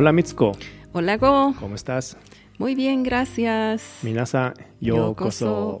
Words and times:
Hola 0.00 0.12
Mitsuko, 0.12 0.52
Hola 0.92 1.16
Go, 1.16 1.56
¿cómo 1.58 1.74
estás? 1.74 2.16
muy 2.56 2.76
bien, 2.76 3.02
gracias. 3.02 3.98
Minasa 4.02 4.54
yokoso. 4.80 5.80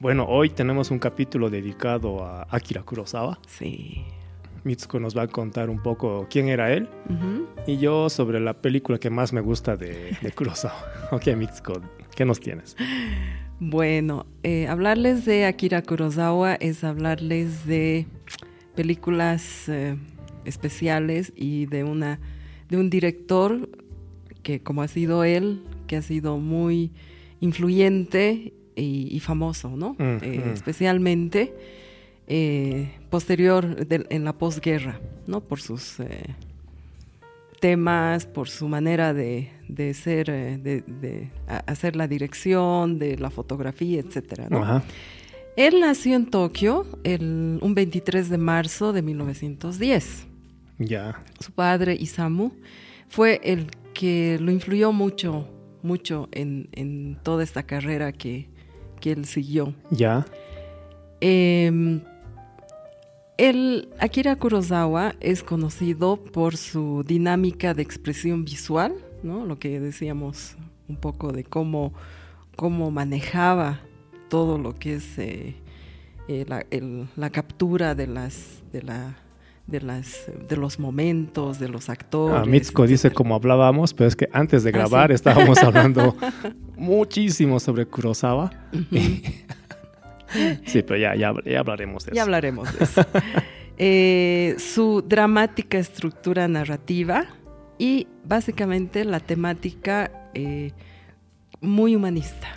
Bueno, 0.00 0.26
hoy 0.28 0.50
tenemos 0.50 0.90
un 0.90 0.98
capítulo 0.98 1.48
dedicado 1.48 2.24
a 2.24 2.48
Akira 2.50 2.82
Kurosawa. 2.82 3.38
Sí. 3.46 4.04
Mitsuko 4.64 4.98
nos 4.98 5.16
va 5.16 5.22
a 5.22 5.28
contar 5.28 5.70
un 5.70 5.80
poco 5.80 6.26
quién 6.28 6.48
era 6.48 6.72
él 6.72 6.88
y 7.64 7.78
yo 7.78 8.10
sobre 8.10 8.40
la 8.40 8.54
película 8.54 8.98
que 8.98 9.08
más 9.08 9.32
me 9.32 9.40
gusta 9.40 9.76
de, 9.76 10.16
de 10.20 10.32
Kurosawa. 10.32 10.74
ok, 11.12 11.28
Mitsuko, 11.36 11.74
¿qué 12.16 12.24
nos 12.24 12.40
tienes? 12.40 12.76
Bueno, 13.60 14.26
eh, 14.42 14.66
hablarles 14.66 15.24
de 15.24 15.46
Akira 15.46 15.82
Kurosawa 15.82 16.56
es 16.56 16.82
hablarles 16.82 17.66
de 17.68 18.08
películas 18.74 19.68
eh, 19.68 19.96
especiales 20.44 21.32
y 21.36 21.66
de 21.66 21.84
una 21.84 22.18
de 22.68 22.76
un 22.76 22.90
director 22.90 23.68
que 24.42 24.60
como 24.60 24.82
ha 24.82 24.88
sido 24.88 25.24
él, 25.24 25.62
que 25.86 25.96
ha 25.96 26.02
sido 26.02 26.38
muy 26.38 26.90
influyente 27.40 28.52
y, 28.76 29.08
y 29.10 29.20
famoso, 29.20 29.76
¿no? 29.76 29.94
Mm, 29.98 30.18
Eh, 30.22 30.42
mm. 30.46 30.50
Especialmente 30.50 31.54
eh, 32.26 32.90
posterior 33.10 33.86
en 33.88 34.24
la 34.24 34.32
posguerra, 34.34 35.00
¿no? 35.26 35.40
Por 35.40 35.60
sus 35.60 35.98
eh, 36.00 36.06
temas, 37.60 38.26
por 38.26 38.48
su 38.48 38.68
manera 38.68 39.14
de, 39.14 39.50
de 39.68 39.94
ser, 39.94 40.26
de, 40.26 40.82
de 40.82 41.30
hacer 41.66 41.96
la 41.96 42.06
dirección, 42.06 42.98
de 42.98 43.16
la 43.18 43.30
fotografía, 43.30 44.00
etcétera, 44.00 44.48
¿no? 44.50 44.62
Ajá. 44.62 44.82
Él 45.56 45.80
nació 45.80 46.14
en 46.14 46.26
Tokio 46.26 46.86
el, 47.02 47.58
un 47.60 47.74
23 47.74 48.28
de 48.28 48.38
marzo 48.38 48.92
de 48.92 49.02
1910. 49.02 50.26
Ya, 50.78 51.22
Su 51.40 51.52
padre, 51.52 51.94
Isamu, 51.98 52.50
fue 53.08 53.40
el 53.42 53.66
que 53.94 54.38
lo 54.40 54.52
influyó 54.52 54.92
mucho, 54.92 55.48
mucho 55.82 56.28
en, 56.32 56.68
en 56.72 57.18
toda 57.22 57.42
esta 57.42 57.64
carrera 57.64 58.12
que, 58.12 58.48
que 59.00 59.12
él 59.12 59.24
siguió. 59.24 59.74
ya, 59.90 60.24
Eh, 61.20 62.00
el 63.38 63.88
Akira 64.00 64.36
Kurosawa 64.36 65.14
es 65.20 65.42
conocido 65.42 66.16
por 66.16 66.56
su 66.56 67.04
dinámica 67.06 67.72
de 67.74 67.82
expresión 67.82 68.44
visual, 68.44 68.94
¿no? 69.22 69.44
Lo 69.46 69.58
que 69.58 69.78
decíamos 69.80 70.56
un 70.88 70.96
poco 70.96 71.32
de 71.32 71.44
cómo, 71.44 71.92
cómo 72.56 72.90
manejaba 72.90 73.80
todo 74.28 74.58
lo 74.58 74.74
que 74.74 74.94
es 74.94 75.18
eh, 75.18 75.54
eh, 76.28 76.44
la, 76.48 76.64
el- 76.70 77.08
la 77.16 77.30
captura 77.30 77.94
de 77.94 78.06
las 78.08 78.62
de 78.72 78.82
la 78.82 79.16
de 79.68 79.80
las 79.82 80.24
de 80.48 80.56
los 80.56 80.78
momentos 80.80 81.58
de 81.60 81.68
los 81.68 81.88
actores. 81.90 82.40
Ah, 82.42 82.44
Mitsuko 82.44 82.86
dice 82.86 83.10
como 83.12 83.34
hablábamos, 83.36 83.94
pero 83.94 84.08
es 84.08 84.16
que 84.16 84.28
antes 84.32 84.64
de 84.64 84.70
Ah, 84.70 84.72
grabar 84.72 85.10
sí. 85.10 85.14
estábamos 85.14 85.58
hablando 85.62 86.16
muchísimo 86.76 87.60
sobre 87.60 87.86
Kurosawa. 87.86 88.50
sí, 90.66 90.82
pero 90.82 90.96
ya, 90.98 91.14
ya, 91.14 91.32
ya 91.44 91.60
hablaremos 91.60 92.04
de 92.04 92.12
Ya 92.12 92.22
eso. 92.22 92.26
hablaremos 92.26 92.78
de 92.78 92.84
eso. 92.84 93.02
Eh, 93.80 94.56
su 94.58 95.02
dramática 95.06 95.78
estructura 95.78 96.48
narrativa 96.48 97.26
y 97.78 98.08
básicamente 98.24 99.04
la 99.04 99.20
temática 99.20 100.10
eh, 100.34 100.72
muy 101.60 101.94
humanista. 101.94 102.48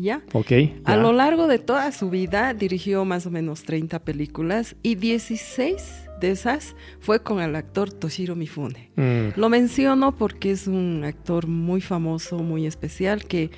¿Ya? 0.00 0.22
Ok, 0.32 0.52
A 0.84 0.96
lo 0.96 1.12
largo 1.12 1.48
de 1.48 1.58
toda 1.58 1.90
su 1.90 2.08
vida 2.08 2.54
dirigió 2.54 3.04
más 3.04 3.26
o 3.26 3.30
menos 3.32 3.64
30 3.64 3.98
películas 3.98 4.76
y 4.80 4.94
16 4.94 6.04
de 6.20 6.30
esas 6.30 6.76
fue 7.00 7.20
con 7.22 7.40
el 7.40 7.56
actor 7.56 7.92
Toshiro 7.92 8.36
Mifune. 8.36 8.90
Mm, 8.94 9.38
Lo 9.38 9.48
menciono 9.48 10.16
porque 10.16 10.52
es 10.52 10.68
un 10.68 11.02
actor 11.04 11.48
muy 11.48 11.80
famoso, 11.80 12.38
muy 12.38 12.64
especial, 12.66 13.24
que 13.24 13.50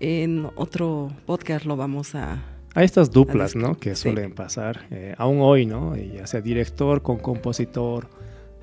en 0.00 0.48
otro 0.56 1.12
podcast 1.26 1.66
lo 1.66 1.76
vamos 1.76 2.14
a, 2.14 2.42
Hay 2.74 2.86
estas 2.86 3.10
duplas, 3.10 3.54
¿no? 3.54 3.76
Que 3.76 3.94
sí. 3.94 4.04
suelen 4.04 4.32
pasar, 4.34 4.86
eh, 4.90 5.14
aún 5.18 5.40
hoy, 5.42 5.66
¿no? 5.66 5.94
Ya 5.94 6.26
sea 6.26 6.40
director 6.40 7.02
con 7.02 7.18
compositor, 7.18 8.08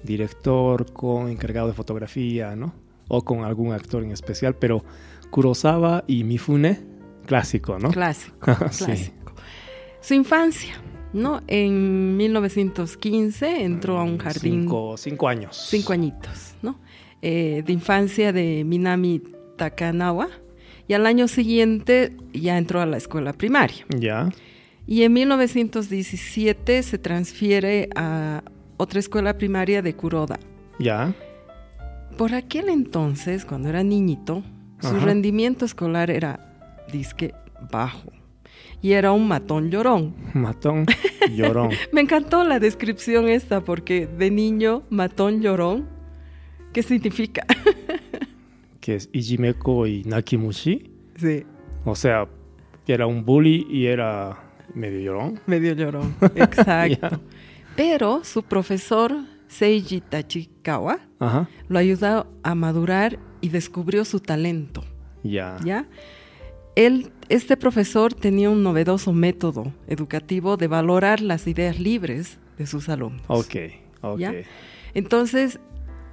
director 0.03 0.91
con 0.93 1.29
encargado 1.29 1.67
de 1.67 1.73
fotografía, 1.73 2.55
¿no? 2.55 2.73
O 3.07 3.23
con 3.23 3.43
algún 3.43 3.71
actor 3.71 4.03
en 4.03 4.11
especial, 4.11 4.55
pero 4.55 4.83
Kurosawa 5.29 6.03
y 6.07 6.23
Mifune, 6.23 6.79
clásico, 7.29 7.77
¿no? 7.79 7.91
Clásico, 7.91 8.35
Sí. 8.71 8.85
clásico. 8.85 9.33
Su 10.01 10.13
infancia, 10.15 10.73
¿no? 11.13 11.41
En 11.47 12.17
1915 12.17 13.63
entró 13.63 13.99
a 13.99 14.03
un 14.03 14.17
jardín, 14.17 14.61
cinco, 14.63 14.95
Cinco, 14.97 14.97
cinco 14.97 15.27
años. 15.27 15.73
añitos, 15.89 16.55
¿no? 16.61 16.79
Eh, 17.21 17.63
de 17.65 17.73
infancia 17.73 18.33
de 18.33 18.63
Minami 18.65 19.21
Takanawa. 19.57 20.27
Y 20.87 20.93
al 20.93 21.05
año 21.05 21.27
siguiente 21.27 22.15
ya 22.33 22.57
entró 22.57 22.81
a 22.81 22.85
la 22.87 22.97
escuela 22.97 23.31
primaria. 23.33 23.85
Ya, 23.95 24.29
Y 24.87 25.03
en 25.03 25.13
1917 25.13 26.81
se 26.81 26.97
transfiere 26.97 27.89
a 27.95 28.41
otra 28.77 28.99
escuela 28.99 29.37
primaria 29.37 29.81
de 29.83 29.93
Kuroda. 29.95 30.39
ya. 30.79 31.13
Por 32.17 32.33
aquel 32.33 32.67
entonces, 32.69 33.45
cuando 33.45 33.69
era 33.69 33.81
niñito, 33.83 34.43
su 34.81 34.99
rendimiento 34.99 35.63
escolar 35.63 36.09
era 36.09 36.48
disque 36.91 37.33
bajo. 37.71 38.11
Y 38.81 38.93
era 38.93 39.11
un 39.11 39.27
matón 39.27 39.69
llorón. 39.71 40.15
Matón, 40.33 40.85
llorón. 41.35 41.71
Me 41.91 42.01
encantó 42.01 42.43
la 42.45 42.59
descripción 42.59 43.27
esta 43.27 43.61
porque 43.61 44.07
de 44.07 44.31
niño, 44.31 44.83
matón 44.89 45.41
llorón, 45.41 45.87
¿qué 46.73 46.81
significa? 46.83 47.45
que 48.79 48.95
es 48.95 49.09
Ijimeko 49.11 49.85
y 49.87 50.03
Nakimushi. 50.03 50.91
sí, 51.17 51.43
O 51.85 51.95
sea, 51.95 52.27
que 52.85 52.93
era 52.93 53.05
un 53.05 53.25
bully 53.25 53.67
y 53.69 53.87
era 53.87 54.37
medio 54.73 54.99
llorón. 55.01 55.39
medio 55.45 55.73
llorón. 55.73 56.15
Exacto. 56.35 57.19
Pero 57.75 58.23
su 58.23 58.43
profesor, 58.43 59.11
Seiji 59.47 60.01
Tachikawa, 60.01 60.99
Ajá. 61.19 61.49
lo 61.67 61.79
ayudó 61.79 62.27
a 62.43 62.55
madurar 62.55 63.19
y 63.41 63.49
descubrió 63.49 64.05
su 64.05 64.19
talento. 64.21 64.83
Ya. 65.23 65.57
¿ya? 65.65 65.85
Él, 66.79 67.11
este 67.27 67.57
profesor 67.57 68.13
tenía 68.13 68.49
un 68.49 68.63
novedoso 68.63 69.11
método 69.11 69.73
educativo 69.87 70.55
de 70.55 70.67
valorar 70.67 71.19
las 71.19 71.45
ideas 71.45 71.77
libres 71.77 72.37
de 72.57 72.65
sus 72.67 72.87
alumnos. 72.87 73.21
Ok, 73.27 73.55
ok. 73.99 74.17
¿Ya? 74.17 74.33
Entonces, 74.93 75.59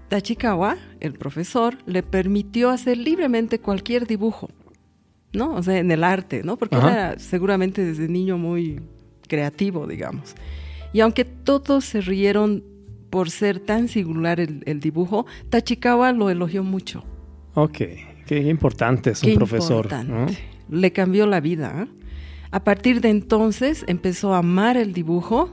Tachikawa, 0.09 0.77
el 0.99 1.13
profesor, 1.13 1.79
le 1.87 2.03
permitió 2.03 2.71
hacer 2.71 2.99
libremente 2.99 3.61
cualquier 3.61 4.09
dibujo, 4.09 4.51
¿no? 5.33 5.55
O 5.55 5.63
sea, 5.63 5.79
en 5.79 5.89
el 5.93 6.03
arte, 6.03 6.43
¿no? 6.43 6.57
Porque 6.57 6.75
Ajá. 6.75 6.93
era 6.93 7.19
seguramente 7.21 7.85
desde 7.85 8.09
niño 8.09 8.37
muy 8.37 8.81
creativo, 9.29 9.87
digamos. 9.87 10.35
Y 10.93 10.99
aunque 10.99 11.25
todos 11.25 11.85
se 11.85 12.01
rieron 12.01 12.65
por 13.11 13.31
ser 13.31 13.61
tan 13.61 13.87
singular 13.87 14.41
el, 14.41 14.65
el 14.67 14.81
dibujo, 14.81 15.27
Tachikawa 15.49 16.11
lo 16.11 16.29
elogió 16.29 16.65
mucho. 16.65 17.05
Ok, 17.55 17.79
qué 18.27 18.39
importante 18.49 19.11
es 19.11 19.23
un 19.23 19.31
Qué 19.31 19.37
profesor. 19.37 19.93
¿no? 20.05 20.27
Le 20.69 20.93
cambió 20.93 21.27
la 21.27 21.41
vida. 21.41 21.83
¿eh? 21.83 22.07
A 22.51 22.65
partir 22.65 23.01
de 23.01 23.11
entonces 23.11 23.85
empezó 23.87 24.35
a 24.35 24.39
amar 24.39 24.77
el 24.77 24.93
dibujo 24.93 25.51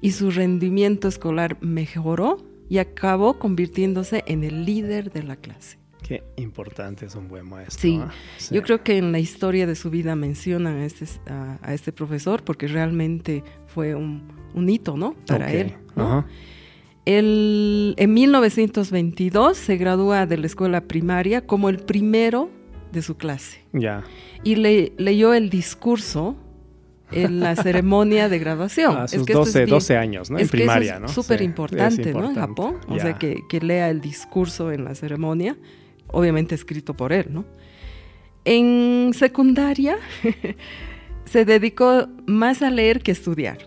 y 0.00 0.12
su 0.12 0.30
rendimiento 0.30 1.08
escolar 1.08 1.58
mejoró 1.60 2.38
y 2.68 2.78
acabó 2.78 3.38
convirtiéndose 3.38 4.24
en 4.26 4.44
el 4.44 4.64
líder 4.64 5.12
de 5.12 5.22
la 5.22 5.36
clase. 5.36 5.78
Qué 6.02 6.22
importante 6.36 7.06
es 7.06 7.14
un 7.16 7.26
buen 7.26 7.48
maestro. 7.48 7.80
Sí. 7.80 8.00
Sí. 8.36 8.54
Yo 8.54 8.62
creo 8.62 8.82
que 8.82 8.96
en 8.96 9.10
la 9.10 9.18
historia 9.18 9.66
de 9.66 9.74
su 9.74 9.90
vida 9.90 10.14
mencionan 10.14 10.76
a 10.76 10.84
este, 10.84 11.06
a, 11.28 11.58
a 11.62 11.74
este 11.74 11.92
profesor 11.92 12.44
porque 12.44 12.68
realmente 12.68 13.42
fue 13.66 13.94
un, 13.94 14.28
un 14.54 14.68
hito, 14.68 14.96
¿no? 14.96 15.14
Para 15.26 15.52
él. 15.52 15.74
¿no? 15.96 16.04
Ajá. 16.04 16.26
Él, 17.06 17.94
en 17.98 18.14
1922 18.14 19.56
se 19.56 19.76
gradúa 19.76 20.26
de 20.26 20.38
la 20.38 20.46
escuela 20.46 20.82
primaria 20.82 21.46
como 21.46 21.68
el 21.68 21.78
primero 21.78 22.50
de 22.92 23.02
su 23.02 23.16
clase 23.16 23.64
Ya. 23.72 24.04
y 24.44 24.56
le, 24.56 24.92
leyó 24.98 25.34
el 25.34 25.50
discurso 25.50 26.36
en 27.12 27.40
la 27.40 27.54
ceremonia 27.62 28.28
de 28.28 28.38
graduación. 28.38 28.96
A 28.96 29.08
sus 29.08 29.24
que 29.26 29.32
es 29.32 29.38
12, 29.38 29.58
bien- 29.60 29.70
12 29.70 29.96
años, 29.96 30.30
¿no? 30.30 30.38
es 30.38 30.42
en 30.44 30.48
que 30.50 30.56
eso 30.56 30.64
primaria, 30.64 30.94
es 30.96 31.00
¿no? 31.00 31.08
Súper 31.08 31.38
Sí, 31.38 31.44
importante, 31.44 32.08
es 32.10 32.14
¿no? 32.16 32.28
En. 32.30 32.34
Japón. 32.34 32.76
O 32.88 32.98
sea, 32.98 33.18
que, 33.18 33.42
que 33.48 33.60
lea 33.60 33.90
el 33.90 34.00
discurso 34.00 34.72
en 34.72 34.84
la 34.84 34.94
ceremonia, 34.94 35.56
obviamente 36.08 36.54
escrito 36.54 36.94
por 36.94 37.12
él, 37.12 37.26
¿no? 37.30 37.44
En 38.44 39.12
secundaria 39.14 39.96
se 41.24 41.44
dedicó 41.44 42.08
más 42.26 42.62
a 42.62 42.70
leer 42.70 43.02
que 43.02 43.10
a 43.10 43.14
estudiar 43.14 43.58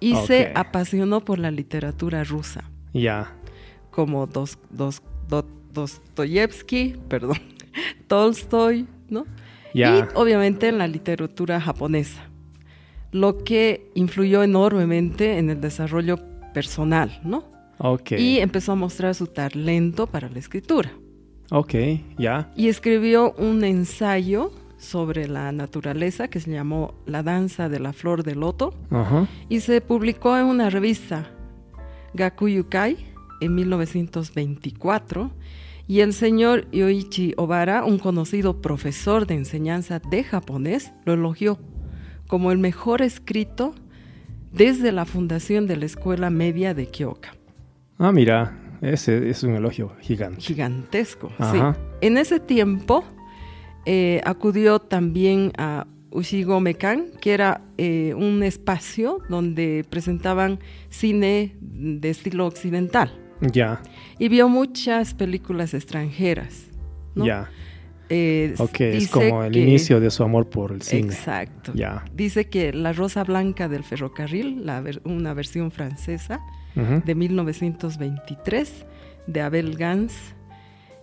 y 0.00 0.14
se 0.26 0.52
apasionó 0.54 1.24
por 1.24 1.38
la 1.38 1.50
literatura 1.50 2.22
rusa, 2.24 2.70
Ya. 2.92 3.32
como 3.90 4.26
Dos, 4.26 4.58
Dos, 4.70 5.02
Do- 5.28 5.46
Dostoyevsky, 5.72 6.96
perdón, 7.08 7.38
Tolstoy, 8.06 8.86
¿no? 9.08 9.26
Ya. 9.74 9.98
Y 9.98 10.04
obviamente 10.14 10.68
en 10.68 10.78
la 10.78 10.88
literatura 10.88 11.60
japonesa, 11.60 12.22
lo 13.12 13.38
que 13.44 13.90
influyó 13.94 14.42
enormemente 14.42 15.38
en 15.38 15.50
el 15.50 15.60
desarrollo 15.60 16.18
personal, 16.52 17.20
¿no? 17.24 17.44
Ok. 17.78 18.12
Y 18.12 18.38
empezó 18.38 18.72
a 18.72 18.74
mostrar 18.74 19.14
su 19.14 19.26
talento 19.26 20.06
para 20.06 20.28
la 20.28 20.38
escritura. 20.38 20.90
Ok, 21.50 21.74
ya. 22.18 22.50
Y 22.56 22.68
escribió 22.68 23.32
un 23.38 23.64
ensayo 23.64 24.52
sobre 24.78 25.26
la 25.28 25.50
naturaleza 25.52 26.28
que 26.28 26.40
se 26.40 26.50
llamó 26.50 26.94
La 27.06 27.22
danza 27.22 27.68
de 27.68 27.80
la 27.80 27.92
flor 27.92 28.22
de 28.22 28.34
loto 28.34 28.74
y 29.48 29.60
se 29.60 29.80
publicó 29.80 30.36
en 30.36 30.44
una 30.46 30.70
revista, 30.70 31.30
Gakuyukai, 32.14 32.96
en 33.40 33.54
1924. 33.54 35.30
Y 35.88 36.00
el 36.00 36.12
señor 36.12 36.70
Yoichi 36.70 37.32
Obara, 37.38 37.82
un 37.82 37.98
conocido 37.98 38.60
profesor 38.60 39.26
de 39.26 39.34
enseñanza 39.34 40.00
de 40.00 40.22
japonés, 40.22 40.92
lo 41.06 41.14
elogió 41.14 41.58
como 42.26 42.52
el 42.52 42.58
mejor 42.58 43.00
escrito 43.00 43.74
desde 44.52 44.92
la 44.92 45.06
fundación 45.06 45.66
de 45.66 45.78
la 45.78 45.86
Escuela 45.86 46.28
Media 46.28 46.74
de 46.74 46.88
Kyoka. 46.88 47.34
Ah, 47.98 48.12
mira, 48.12 48.54
ese 48.82 49.30
es 49.30 49.42
un 49.42 49.54
elogio 49.54 49.96
gigante. 50.02 50.42
Gigantesco, 50.42 51.32
Ajá. 51.38 51.72
sí. 51.72 51.80
En 52.02 52.18
ese 52.18 52.38
tiempo 52.38 53.02
eh, 53.86 54.20
acudió 54.26 54.80
también 54.80 55.52
a 55.56 55.86
Ushigomekan, 56.10 57.12
que 57.18 57.32
era 57.32 57.62
eh, 57.78 58.12
un 58.14 58.42
espacio 58.42 59.20
donde 59.30 59.86
presentaban 59.88 60.58
cine 60.90 61.56
de 61.62 62.10
estilo 62.10 62.46
occidental. 62.46 63.10
Ya, 63.40 63.80
Y 64.18 64.28
vio 64.28 64.48
muchas 64.48 65.14
películas 65.14 65.74
extranjeras. 65.74 66.64
¿no? 67.14 67.24
ya. 67.26 67.50
Eh, 68.10 68.54
Ok, 68.58 68.80
es 68.80 69.08
como 69.10 69.44
el 69.44 69.52
que- 69.52 69.60
inicio 69.60 70.00
de 70.00 70.10
su 70.10 70.22
amor 70.22 70.48
por 70.48 70.72
el 70.72 70.80
cine. 70.80 71.12
Exacto. 71.12 71.72
Ya. 71.74 72.04
Dice 72.14 72.48
que 72.48 72.72
La 72.72 72.92
Rosa 72.94 73.22
Blanca 73.22 73.68
del 73.68 73.84
Ferrocarril, 73.84 74.64
la 74.64 74.80
ver- 74.80 75.02
una 75.04 75.34
versión 75.34 75.70
francesa 75.70 76.40
de 76.74 77.14
1923 77.14 78.86
de 79.26 79.40
Abel 79.42 79.76
Gans, 79.76 80.14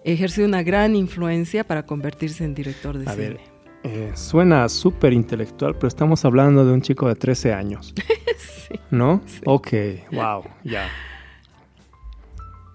ejerció 0.04 0.46
una 0.46 0.64
gran 0.64 0.96
influencia 0.96 1.64
para 1.66 1.86
convertirse 1.86 2.44
en 2.44 2.54
director 2.56 2.98
de 2.98 3.08
A 3.10 3.14
cine. 3.14 3.28
ver, 3.30 3.40
Eh, 3.84 4.12
suena 4.16 4.68
súper 4.68 5.14
intelectual, 5.14 5.76
pero 5.76 5.88
estamos 5.88 6.26
hablando 6.26 6.66
de 6.66 6.74
un 6.74 6.82
chico 6.82 7.08
de 7.08 7.14
13 7.16 7.54
años, 7.54 7.94
Sí. 8.68 8.80
¿no? 8.90 9.22
Ok, 9.46 9.68
wow, 10.12 10.44
ya. 10.64 10.88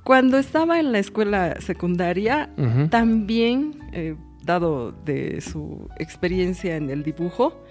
Cuando 0.04 0.38
estaba 0.38 0.80
en 0.80 0.92
la 0.92 0.98
escuela 0.98 1.60
secundaria, 1.60 2.50
también, 2.90 3.78
eh, 3.92 4.16
dado 4.42 4.92
de 4.92 5.40
su 5.40 5.88
experiencia 5.98 6.76
en 6.76 6.90
el 6.90 7.02
dibujo, 7.02 7.62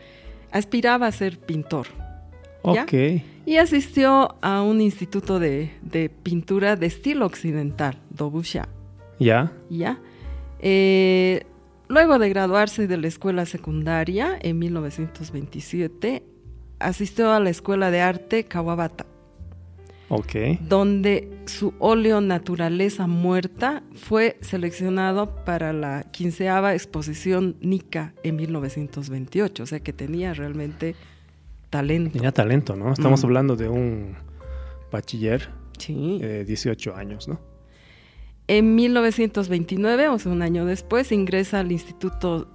aspiraba 0.51 1.07
a 1.07 1.11
ser 1.11 1.39
pintor. 1.39 1.87
¿ya? 2.73 2.83
Ok, 2.83 2.93
Y 3.45 3.57
asistió 3.57 4.35
a 4.41 4.61
un 4.61 4.79
instituto 4.81 5.39
de, 5.39 5.71
de 5.81 6.09
pintura 6.09 6.75
de 6.75 6.85
estilo 6.87 7.25
occidental, 7.25 7.97
Dobusha. 8.09 8.67
ya. 9.19 9.51
¿ya? 9.69 9.99
Eh, 10.59 11.43
luego 11.87 12.19
de 12.19 12.29
graduarse 12.29 12.85
de 12.87 12.97
la 12.97 13.07
escuela 13.07 13.45
secundaria 13.45 14.37
en 14.41 14.59
1927, 14.59 16.23
asistió 16.79 17.31
a 17.31 17.39
la 17.39 17.49
escuela 17.49 17.91
de 17.91 18.01
arte 18.01 18.43
Kawabata, 18.45 19.05
Ok, 20.09 20.35
donde 20.61 21.29
su 21.49 21.73
óleo 21.79 22.21
Naturaleza 22.21 23.07
Muerta 23.07 23.83
fue 23.93 24.37
seleccionado 24.41 25.35
para 25.45 25.73
la 25.73 26.03
quinceava 26.11 26.73
exposición 26.73 27.57
Nika 27.61 28.13
en 28.23 28.35
1928, 28.37 29.63
o 29.63 29.65
sea 29.65 29.79
que 29.81 29.91
tenía 29.93 30.33
realmente 30.33 30.95
talento. 31.69 32.11
tenía 32.13 32.31
talento, 32.31 32.75
¿no? 32.75 32.93
Estamos 32.93 33.21
Mm. 33.21 33.25
hablando 33.25 33.55
de 33.55 33.69
un 33.69 34.15
bachiller 34.91 35.49
Sí. 35.77 36.19
de 36.19 36.45
18 36.45 36.95
años, 36.95 37.27
¿no? 37.27 37.39
En 38.47 38.75
1929, 38.75 40.07
o 40.09 40.17
sea, 40.17 40.31
un 40.31 40.41
año 40.41 40.65
después, 40.65 41.11
ingresa 41.11 41.59
al 41.59 41.71
Instituto 41.71 42.47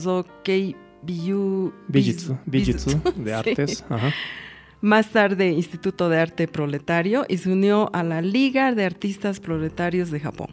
Zokei 0.00 0.74
Bijutsu, 1.02 1.56
de 1.86 2.02
Sí. 3.24 3.30
artes. 3.30 3.84
Ajá. 3.88 4.12
Más 4.82 5.10
tarde, 5.10 5.50
Instituto 5.50 6.08
de 6.08 6.18
Arte 6.18 6.48
Proletario 6.48 7.26
y 7.28 7.36
se 7.38 7.52
unió 7.52 7.90
a 7.92 8.02
la 8.02 8.22
Liga 8.22 8.72
de 8.74 8.84
Artistas 8.86 9.38
Proletarios 9.40 10.10
de 10.10 10.20
Japón. 10.20 10.48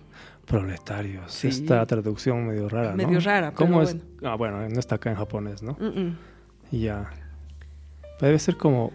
Proletarios. 0.45 1.31
Sí. 1.31 1.47
Esta 1.47 1.85
traducción 1.85 2.45
medio 2.47 2.68
rara, 2.69 2.91
¿no? 2.91 2.97
Medio 2.97 3.19
rara, 3.19 3.51
¿Cómo 3.53 3.79
pero 3.79 3.89
es? 3.89 3.97
Ah, 4.24 4.35
bueno, 4.35 4.68
no 4.68 4.79
está 4.79 4.95
acá 4.95 5.09
en 5.12 5.15
japonés, 5.18 5.62
¿no? 5.63 5.74
Mm. 5.74 6.15
Ya. 6.71 7.09
Debe 8.21 8.39
ser 8.39 8.57
como 8.57 8.91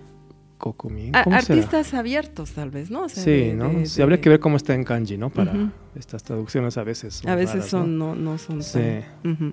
Kokumin. 0.59 1.15
Artistas 1.17 1.95
abiertos, 1.95 2.53
tal 2.53 2.71
vez, 2.71 2.91
¿no? 2.91 3.05
O 3.05 3.09
sea, 3.09 3.23
Sí, 3.25 3.31
de- 3.31 3.55
¿no? 3.55 3.69
de- 3.71 3.87
sí, 3.87 3.97
de- 3.99 4.03
habría 4.03 4.21
que 4.21 4.29
ver 4.29 4.41
cómo 4.41 4.57
está 4.57 4.75
en 4.75 4.85
kanji, 4.85 5.17
¿no? 5.19 5.31
Para 5.31 5.53
estas 5.95 6.23
traducciones 6.23 6.77
a 6.79 6.85
veces. 6.85 7.15
son 7.15 7.31
A 7.31 7.35
veces 7.37 7.55
raras, 7.57 7.71
son, 7.71 7.99
¿no? 7.99 8.15
no, 8.15 8.33
no 8.33 8.39
son 8.39 8.63
Sí. 8.63 8.79
tan- 9.23 9.33
Ujú. 9.33 9.53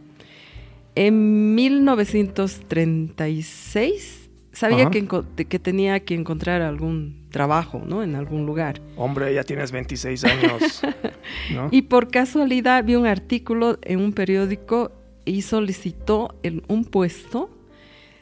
En 0.95 1.55
1936 1.55 4.18
sabía 4.51 4.83
Ajá. 4.87 4.91
que, 4.91 5.45
que 5.45 5.59
tenía 5.59 5.99
que 6.01 6.15
encontrar 6.15 6.61
algún 6.61 7.25
trabajo, 7.29 7.81
¿no? 7.85 8.03
En 8.03 8.15
algún 8.15 8.45
lugar. 8.45 8.81
Hombre, 8.97 9.33
ya 9.33 9.43
tienes 9.43 9.71
26 9.71 10.23
años. 10.25 10.81
¿No? 11.53 11.67
Y 11.71 11.83
por 11.83 12.09
casualidad 12.09 12.83
vi 12.83 12.95
un 12.95 13.05
artículo 13.05 13.77
en 13.83 13.99
un 14.01 14.13
periódico 14.13 14.91
y 15.25 15.41
solicitó 15.43 16.33
el- 16.43 16.63
un 16.67 16.85
puesto 16.85 17.49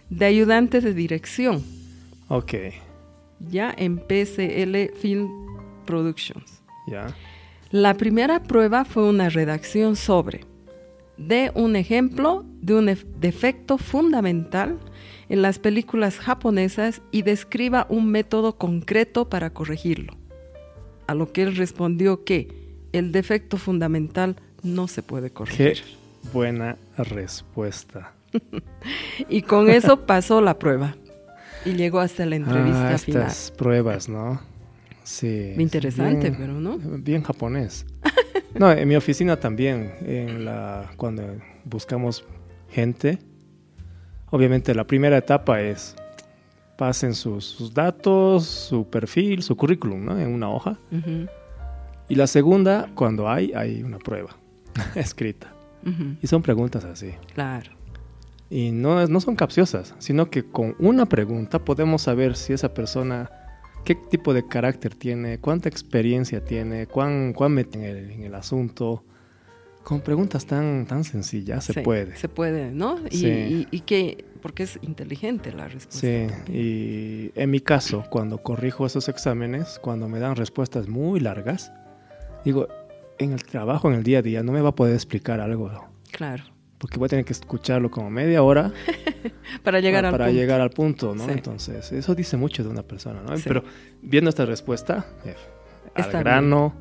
de 0.10 0.26
ayudante 0.26 0.82
de 0.82 0.94
dirección, 0.94 1.64
Ok, 2.30 2.54
ya 3.50 3.74
en 3.78 3.98
PCL 3.98 4.94
Film 5.00 5.30
Productions. 5.86 6.62
ya. 6.88 7.08
La 7.72 7.94
primera 7.96 8.42
prueba 8.44 8.86
fue 8.86 9.04
una 9.10 9.30
redacción 9.30 9.96
sobre 9.98 10.42
de 11.18 11.52
un 11.56 11.76
ejemplo 11.76 12.46
de 12.62 12.76
un 12.76 12.88
ef- 12.88 13.06
defecto 13.20 13.78
fundamental 13.78 14.78
en 15.30 15.42
las 15.42 15.60
películas 15.60 16.18
japonesas 16.18 17.02
y 17.12 17.22
describa 17.24 17.86
un 17.90 18.10
método 18.12 18.56
concreto 18.58 19.30
para 19.30 19.50
corregirlo. 19.52 20.14
A 21.08 21.14
lo 21.16 21.32
que 21.32 21.44
él 21.44 21.56
respondió 21.56 22.24
que 22.24 22.48
el 22.94 23.12
defecto 23.12 23.58
fundamental 23.58 24.38
no 24.64 24.88
se 24.88 25.04
puede 25.04 25.30
Qué 25.30 25.34
corregir. 25.34 25.84
buena 26.34 26.78
respuesta. 26.98 28.14
Y 29.30 29.42
con 29.42 29.70
eso 29.70 30.06
pasó 30.06 30.42
la 30.42 30.60
prueba 30.60 30.96
y 31.66 31.74
llegó 31.74 32.00
hasta 32.00 32.26
la 32.26 32.36
entrevista 32.36 32.94
ah, 32.94 32.98
final. 32.98 33.22
estas 33.24 33.52
pruebas, 33.52 34.08
¿no? 34.10 34.40
Sí. 35.04 35.54
Interesante, 35.58 36.30
bien- 36.30 36.36
pero 36.38 36.54
no. 36.54 36.78
Bien 36.78 37.24
japonés. 37.24 37.86
No, 38.54 38.72
en 38.72 38.88
mi 38.88 38.96
oficina 38.96 39.38
también, 39.38 39.94
en 40.02 40.46
la, 40.46 40.90
cuando 40.98 41.24
buscamos 41.66 42.24
gente, 42.70 43.20
obviamente 44.30 44.74
la 44.76 44.86
primera 44.86 45.18
etapa 45.18 45.62
es 45.62 45.96
pasen 46.78 47.16
sus, 47.16 47.46
sus 47.46 47.74
datos, 47.74 48.46
su 48.46 48.88
perfil, 48.88 49.42
su 49.42 49.58
currículum, 49.58 50.06
¿no? 50.06 50.20
En 50.20 50.30
una 50.30 50.50
hoja. 50.50 50.80
Y 52.08 52.16
la 52.16 52.28
segunda, 52.28 52.90
cuando 52.96 53.28
hay, 53.28 53.52
hay 53.54 53.84
una 53.84 53.98
prueba 53.98 54.38
escrita. 54.96 55.52
Y 56.22 56.28
son 56.28 56.42
preguntas 56.42 56.84
así. 56.84 57.14
Claro. 57.34 57.72
Y 58.50 58.72
no, 58.72 59.08
no 59.08 59.22
son 59.22 59.36
capciosas, 59.36 59.96
sino 60.00 60.30
que 60.30 60.44
con 60.44 60.76
una 60.80 61.06
pregunta 61.06 61.60
podemos 61.60 62.02
saber 62.02 62.36
si 62.36 62.54
esa 62.54 62.74
persona, 62.74 63.30
qué 63.86 63.96
tipo 63.96 64.34
de 64.34 64.46
carácter 64.48 64.96
tiene, 64.96 65.40
cuánta 65.40 65.70
experiencia 65.70 66.44
tiene, 66.44 66.88
cuán, 66.88 67.34
cuán 67.34 67.54
mete 67.54 67.78
en 67.78 67.86
el, 67.86 68.12
en 68.12 68.24
el 68.24 68.36
asunto. 68.36 69.04
Con 69.88 70.02
preguntas 70.02 70.46
tan, 70.46 70.86
tan 70.86 71.06
sencillas 71.06 71.64
se 71.64 71.72
Sí, 71.72 71.80
puede. 71.80 72.14
Se 72.18 72.28
puede, 72.28 72.72
¿no? 72.72 73.00
Y, 73.10 73.18
Sí. 73.20 73.28
y- 73.28 73.68
y 73.72 73.80
que, 73.82 74.26
porque 74.42 74.64
es 74.64 74.78
inteligente 74.82 75.54
la 75.54 75.70
respuesta. 75.70 76.00
Sí, 76.06 76.28
también. 76.28 76.44
y 76.54 77.32
en 77.36 77.50
mi 77.50 77.62
caso, 77.62 78.04
cuando 78.10 78.40
corrijo 78.40 78.86
esos 78.86 79.08
exámenes, 79.08 79.80
cuando 79.82 80.10
me 80.10 80.20
dan 80.20 80.36
respuestas 80.36 80.90
muy 80.90 81.22
largas, 81.22 81.72
digo, 82.44 82.68
en 83.18 83.32
el 83.32 83.46
trabajo, 83.46 83.88
en 83.90 83.96
el 83.96 84.04
día 84.04 84.20
a 84.20 84.22
día, 84.22 84.44
no 84.44 84.52
me 84.52 84.60
va 84.60 84.70
a 84.70 84.76
poder 84.76 84.94
explicar 84.94 85.40
algo, 85.40 85.72
Claro. 86.12 86.44
porque 86.80 86.98
voy 87.00 87.06
a 87.06 87.10
tener 87.10 87.24
que 87.24 87.32
escucharlo 87.32 87.90
como 87.90 88.10
media 88.10 88.44
hora 88.44 88.74
Para 89.64 89.80
llegar 89.80 90.02
para, 90.04 90.10
al 90.10 90.12
para 90.16 90.26
punto. 90.26 90.38
llegar 90.42 90.60
al 90.60 90.70
punto, 90.70 91.16
¿no? 91.16 91.24
Sí. 91.28 91.32
Entonces, 91.32 91.94
eso 91.94 92.14
dice 92.14 92.36
mucho 92.36 92.62
de 92.62 92.70
una 92.70 92.84
persona, 92.84 93.22
¿no? 93.22 93.36
Pero 93.42 93.64
viendo 94.02 94.30
esta 94.30 94.46
respuesta, 94.46 95.06
eh, 95.24 95.34
al 95.96 96.12
grano, 96.12 96.74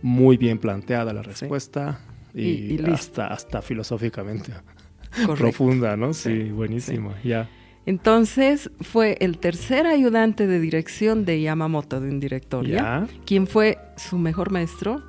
muy 0.00 0.38
bien 0.38 0.58
planteada 0.58 1.12
la 1.12 1.20
respuesta 1.20 2.00
y, 2.42 2.74
Y- 2.74 2.90
hasta, 2.92 3.28
hasta 3.28 3.62
filosóficamente 3.62 4.52
Correcto. 5.10 5.34
profunda, 5.36 5.96
¿no? 5.96 6.12
Sí, 6.12 6.42
Sí, 6.44 6.50
buenísimo, 6.50 7.14
ya. 7.24 7.48
Entonces 7.86 8.70
fue 8.80 9.16
el 9.20 9.38
tercer 9.38 9.86
ayudante 9.86 10.46
de 10.46 10.58
dirección 10.60 11.24
de 11.24 11.40
Yamamoto, 11.40 12.00
de 12.00 12.10
un 12.10 12.20
director, 12.20 12.66
¿ya? 12.66 12.74
Ya, 12.76 13.06
Quien 13.24 13.46
fue 13.46 13.78
su 13.96 14.18
mejor 14.18 14.50
maestro 14.50 15.02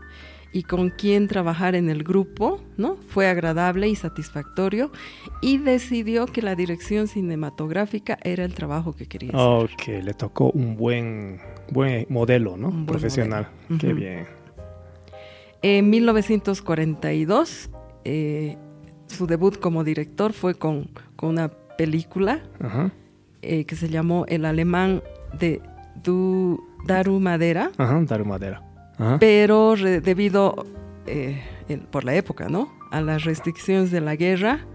y 0.53 0.63
con 0.63 0.91
quien 0.91 1.27
trabajar 1.27 1.75
en 1.75 1.89
el 1.89 2.03
grupo, 2.03 2.63
¿no? 2.77 2.95
Fue 3.09 3.27
agradable 3.27 3.89
y 3.89 3.95
satisfactorio 3.95 4.91
y 5.41 5.57
decidió 5.57 6.27
que 6.27 6.41
la 6.41 6.55
dirección 6.55 7.07
cinematográfica 7.07 8.17
era 8.23 8.45
el 8.45 8.53
trabajo 8.53 8.95
que 8.95 9.07
quería 9.07 9.31
hacer. 9.31 9.41
Ok, 9.41 10.03
le 10.03 10.13
tocó 10.13 10.51
un 10.51 10.77
buen, 10.77 11.39
buen 11.71 12.05
modelo, 12.09 12.57
¿no? 12.57 12.85
Profesional. 12.85 13.49
Qué 13.79 13.91
bien. 13.93 14.27
En 15.61 15.89
1942, 15.89 17.69
eh, 18.05 18.57
su 19.07 19.27
debut 19.27 19.59
como 19.59 19.83
director 19.83 20.33
fue 20.33 20.55
con, 20.55 20.89
una 21.21 21.49
película 21.77 22.43
eh, 23.41 23.65
que 23.65 23.75
se 23.75 23.89
llamó 23.89 24.25
El 24.27 24.45
alemán 24.45 25.01
de 25.39 25.61
Daru 26.85 27.19
Madera. 27.19 27.71
Ajá, 27.77 27.99
Daru 28.01 28.25
Madera. 28.25 28.63
Pero 29.19 29.75
debido, 29.75 30.65
eh, 31.05 31.41
por 31.91 32.03
la 32.03 32.15
época, 32.15 32.49
¿no? 32.49 32.71
A 32.91 33.01
las 33.01 33.25
restricciones 33.25 33.91
de 33.91 34.01
la 34.01 34.15
guerra, 34.15 34.65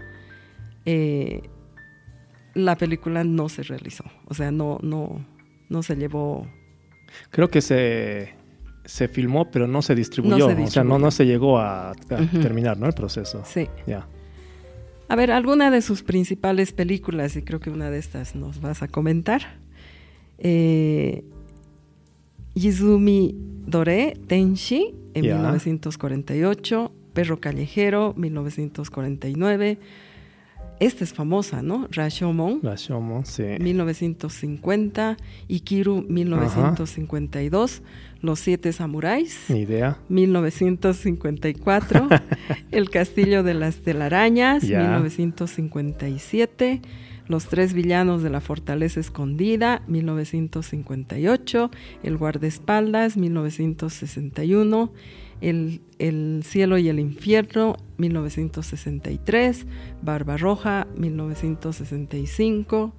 la 2.53 2.75
película 2.77 3.23
no 3.23 3.49
se 3.49 3.63
realizó. 3.63 4.05
O 4.27 4.33
sea, 4.33 4.51
no, 4.51 4.79
no, 4.81 5.25
no 5.69 5.83
se 5.83 5.95
llevó. 5.95 6.47
Creo 7.31 7.49
que 7.49 7.61
se, 7.61 8.33
se 8.85 9.07
filmó, 9.07 9.49
pero 9.49 9.67
no 9.67 9.81
se 9.81 9.95
distribuyó. 9.95 10.47
O 10.47 10.67
sea, 10.67 10.83
no, 10.83 10.99
no 10.99 11.11
se 11.11 11.25
llegó 11.25 11.59
a, 11.59 11.93
terminar, 12.07 12.77
¿no? 12.77 12.87
El 12.87 12.93
proceso. 12.93 13.43
Sí. 13.45 13.67
Ya. 13.87 14.07
A 15.07 15.15
ver, 15.15 15.31
alguna 15.31 15.69
de 15.69 15.81
sus 15.81 16.03
principales 16.03 16.71
películas, 16.71 17.35
y 17.35 17.43
creo 17.43 17.59
que 17.59 17.69
una 17.69 17.89
de 17.89 17.99
estas 17.99 18.35
nos 18.35 18.61
vas 18.61 18.81
a 18.81 18.87
comentar. 18.87 19.59
Eh, 20.37 21.23
Izumi 22.55 23.35
Dore 23.65 24.17
Tenshi 24.27 24.93
en 25.13 25.21
1948, 25.21 26.91
Perro 27.13 27.39
Callejero 27.39 28.13
1949. 28.17 29.77
Esta 30.79 31.03
es 31.03 31.13
famosa, 31.13 31.61
¿no? 31.61 31.87
Rashomon. 31.91 32.61
Rashomon, 32.61 33.25
sí. 33.25 33.43
1950. 33.59 35.17
Ikiru 35.47 36.05
1952. 36.09 37.81
Los 38.21 38.39
Siete 38.39 38.73
Samuráis. 38.73 39.45
Ni 39.49 39.59
idea. 39.59 39.97
1954. 40.09 42.09
El 42.71 42.89
Castillo 42.89 43.43
de 43.43 43.53
las 43.53 43.77
Telarañas. 43.77 44.63
1957. 44.63 46.81
Los 47.27 47.47
tres 47.47 47.73
villanos 47.73 48.21
de 48.21 48.29
la 48.29 48.41
fortaleza 48.41 48.99
escondida, 48.99 49.81
1958, 49.87 51.71
El 52.03 52.17
guardaespaldas, 52.17 53.15
1961, 53.15 54.91
el, 55.49 55.81
el, 55.99 56.43
cielo 56.43 56.77
y 56.77 56.89
el 56.89 56.99
infierno, 56.99 57.75
1963, 57.97 59.65
Barbarroja, 60.01 60.87
1965, 60.95 62.93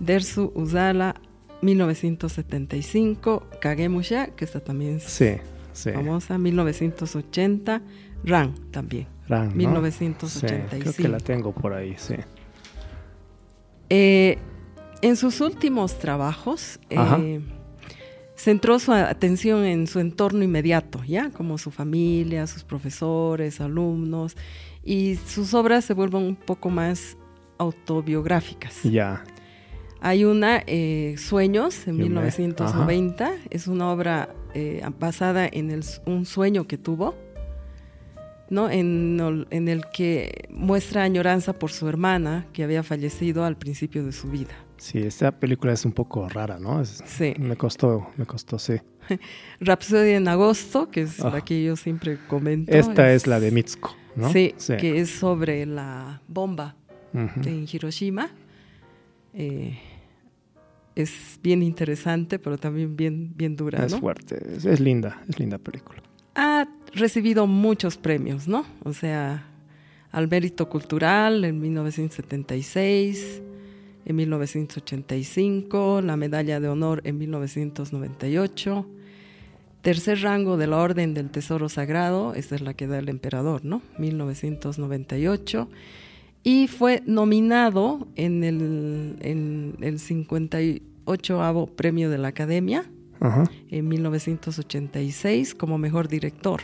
Dersu 0.00 0.52
Uzala, 0.54 1.14
1975, 1.62 3.46
Kagemusha, 3.60 4.26
que 4.28 4.44
está 4.44 4.60
también 4.60 5.00
famosa, 5.00 6.38
1980, 6.38 7.82
Ran 8.24 8.54
también. 8.70 9.06
Ran, 9.28 9.56
1985. 9.56 10.76
creo 10.80 10.92
que 10.92 11.08
la 11.08 11.18
tengo 11.18 11.52
por 11.52 11.72
ahí, 11.72 11.94
sí. 11.96 12.14
Eh, 13.90 14.38
en 15.02 15.16
sus 15.16 15.40
últimos 15.40 15.98
trabajos, 15.98 16.80
eh, 16.90 17.40
centró 18.36 18.78
su 18.78 18.92
atención 18.92 19.64
en 19.64 19.86
su 19.86 20.00
entorno 20.00 20.42
inmediato, 20.42 21.02
¿ya? 21.04 21.30
Como 21.30 21.58
su 21.58 21.70
familia, 21.70 22.46
sus 22.46 22.64
profesores, 22.64 23.60
alumnos, 23.60 24.36
y 24.84 25.16
sus 25.16 25.54
obras 25.54 25.84
se 25.84 25.94
vuelven 25.94 26.22
un 26.22 26.36
poco 26.36 26.70
más 26.70 27.16
autobiográficas. 27.58 28.82
Ya. 28.82 29.24
Hay 30.00 30.24
una, 30.24 30.62
eh, 30.66 31.14
Sueños, 31.18 31.86
en 31.86 31.96
1990, 31.96 33.32
es 33.50 33.66
una 33.66 33.90
obra 33.90 34.34
basada 35.00 35.48
en 35.50 35.80
un 36.06 36.26
sueño 36.26 36.68
que 36.68 36.78
tuvo 36.78 37.14
¿no? 38.50 38.70
En, 38.70 39.46
en, 39.50 39.68
el 39.68 39.84
que 39.92 40.48
muestra 40.50 41.02
añoranza 41.02 41.52
por 41.52 41.70
su 41.72 41.88
hermana 41.88 42.46
que 42.52 42.62
había 42.62 42.82
fallecido 42.82 43.44
al 43.44 43.56
principio 43.56 44.04
de 44.04 44.12
su 44.12 44.30
vida. 44.30 44.54
Sí, 44.76 44.98
esta 44.98 45.38
película 45.38 45.72
es 45.72 45.84
un 45.84 45.92
poco 45.92 46.28
rara, 46.28 46.58
¿no? 46.58 46.84
sí. 46.84 47.34
Me 47.38 47.56
costó, 47.56 48.08
me 48.16 48.26
costó, 48.26 48.58
sí. 48.58 48.74
Rhapsody 49.60 50.12
en 50.12 50.28
agosto, 50.28 50.90
que 50.90 51.02
es 51.02 51.18
la 51.18 51.36
ah. 51.36 51.44
que 51.44 51.62
yo 51.62 51.76
siempre 51.76 52.18
comento. 52.26 52.72
Esta 52.72 53.12
es, 53.12 53.26
la 53.26 53.40
de 53.40 53.50
Mitsuko, 53.50 53.94
¿no? 54.16 54.32
Sí, 54.32 54.54
que 54.78 55.00
es 55.00 55.10
sobre 55.10 55.66
la 55.66 56.20
bomba 56.26 56.76
en 57.12 57.66
Hiroshima. 57.70 58.30
Eh, 59.34 59.78
es 60.94 61.38
bien 61.42 61.62
interesante, 61.62 62.38
pero 62.38 62.56
también 62.58 62.96
bien, 62.96 63.32
bien 63.36 63.56
dura. 63.56 63.84
Es 63.84 63.96
fuerte, 63.96 64.40
es 64.54 64.80
linda, 64.80 65.22
es 65.28 65.38
linda 65.38 65.58
película 65.58 66.02
ha 66.34 66.68
recibido 66.92 67.46
muchos 67.46 67.96
premios, 67.96 68.48
¿no? 68.48 68.64
O 68.82 68.92
sea, 68.92 69.46
al 70.10 70.28
mérito 70.28 70.68
cultural 70.68 71.44
en 71.44 71.60
1976, 71.60 73.42
en 74.04 74.16
1985, 74.16 76.00
la 76.02 76.16
medalla 76.16 76.60
de 76.60 76.68
honor 76.68 77.00
en 77.04 77.18
1998, 77.18 78.86
tercer 79.82 80.22
rango 80.22 80.56
de 80.56 80.66
la 80.66 80.78
Orden 80.78 81.14
del 81.14 81.30
Tesoro 81.30 81.68
Sagrado, 81.68 82.34
esta 82.34 82.54
es 82.54 82.60
la 82.60 82.74
que 82.74 82.86
da 82.86 82.98
el 82.98 83.08
emperador, 83.08 83.64
¿no? 83.64 83.82
1998, 83.98 85.68
y 86.42 86.68
fue 86.68 87.02
nominado 87.06 88.06
en 88.16 88.44
el, 88.44 89.16
en 89.20 89.76
el 89.80 89.98
58 89.98 91.72
premio 91.74 92.10
de 92.10 92.18
la 92.18 92.28
Academia 92.28 92.84
en 93.70 93.88
1986 93.88 95.54
como 95.54 95.78
mejor 95.78 96.08
director 96.08 96.60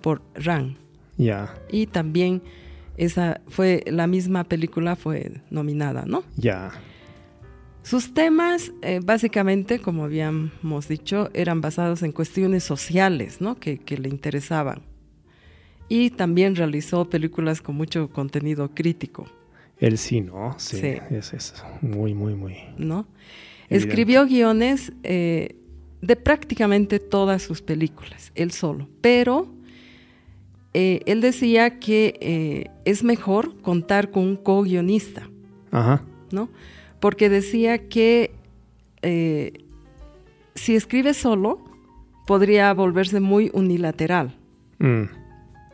por 0.00 0.22
Ran. 0.34 0.76
Ya. 1.16 1.54
Y 1.70 1.86
también 1.86 2.42
esa 3.00 3.40
fue 3.48 3.82
la 3.86 4.06
misma 4.06 4.44
película 4.44 4.94
fue 4.94 5.40
nominada, 5.50 6.04
¿no? 6.06 6.22
Ya. 6.36 6.70
Sus 7.82 8.12
temas, 8.12 8.72
eh, 8.82 9.00
básicamente, 9.02 9.78
como 9.78 10.04
habíamos 10.04 10.86
dicho, 10.86 11.30
eran 11.32 11.62
basados 11.62 12.02
en 12.02 12.12
cuestiones 12.12 12.62
sociales, 12.62 13.40
¿no? 13.40 13.58
Que, 13.58 13.80
le 13.96 14.10
interesaban. 14.10 14.82
Y 15.88 16.10
también 16.10 16.54
realizó 16.56 17.08
películas 17.08 17.62
con 17.62 17.74
mucho 17.74 18.10
contenido 18.10 18.74
crítico. 18.74 19.24
Él 19.78 19.96
sí, 19.96 20.20
¿no? 20.20 20.54
Sí. 20.58 20.98
Es, 21.08 21.32
es, 21.32 21.54
muy, 21.80 22.12
muy, 22.12 22.34
muy. 22.34 22.58
¿No? 22.76 23.06
Escribió 23.70 24.26
guiones 24.26 24.92
eh, 25.04 25.56
de 26.02 26.16
prácticamente 26.16 26.98
todas 26.98 27.40
sus 27.40 27.62
películas, 27.62 28.30
él 28.34 28.50
solo. 28.50 28.90
Pero 29.00 29.54
eh, 30.72 31.00
él 31.06 31.20
decía 31.20 31.80
que 31.80 32.16
eh, 32.20 32.70
es 32.84 33.02
mejor 33.02 33.60
contar 33.60 34.10
con 34.10 34.24
un 34.24 34.36
co-guionista. 34.36 35.28
¿No? 36.32 36.48
Porque 36.98 37.28
decía 37.28 37.88
que 37.88 38.32
eh, 39.02 39.64
si 40.54 40.74
escribe 40.74 41.14
solo, 41.14 41.60
podría 42.26 42.72
volverse 42.74 43.20
muy 43.20 43.50
unilateral. 43.54 44.34
Mm. 44.78 45.04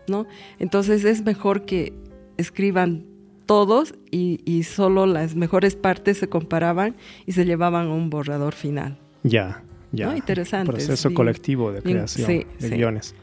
¿No? 0.08 0.26
Entonces 0.58 1.04
es 1.04 1.22
mejor 1.22 1.64
que 1.64 1.92
escriban 2.36 3.04
todos 3.46 3.94
y, 4.10 4.40
y, 4.44 4.64
solo 4.64 5.06
las 5.06 5.36
mejores 5.36 5.76
partes 5.76 6.18
se 6.18 6.28
comparaban 6.28 6.96
y 7.26 7.32
se 7.32 7.44
llevaban 7.44 7.86
a 7.86 7.94
un 7.94 8.10
borrador 8.10 8.54
final. 8.54 8.98
Ya. 9.22 9.62
Ya, 9.92 10.16
Interesante. 10.16 10.72
Proceso 10.72 11.14
colectivo 11.14 11.72
de 11.72 11.80
creación 11.80 12.44
de 12.58 12.70
guiones. 12.70 13.14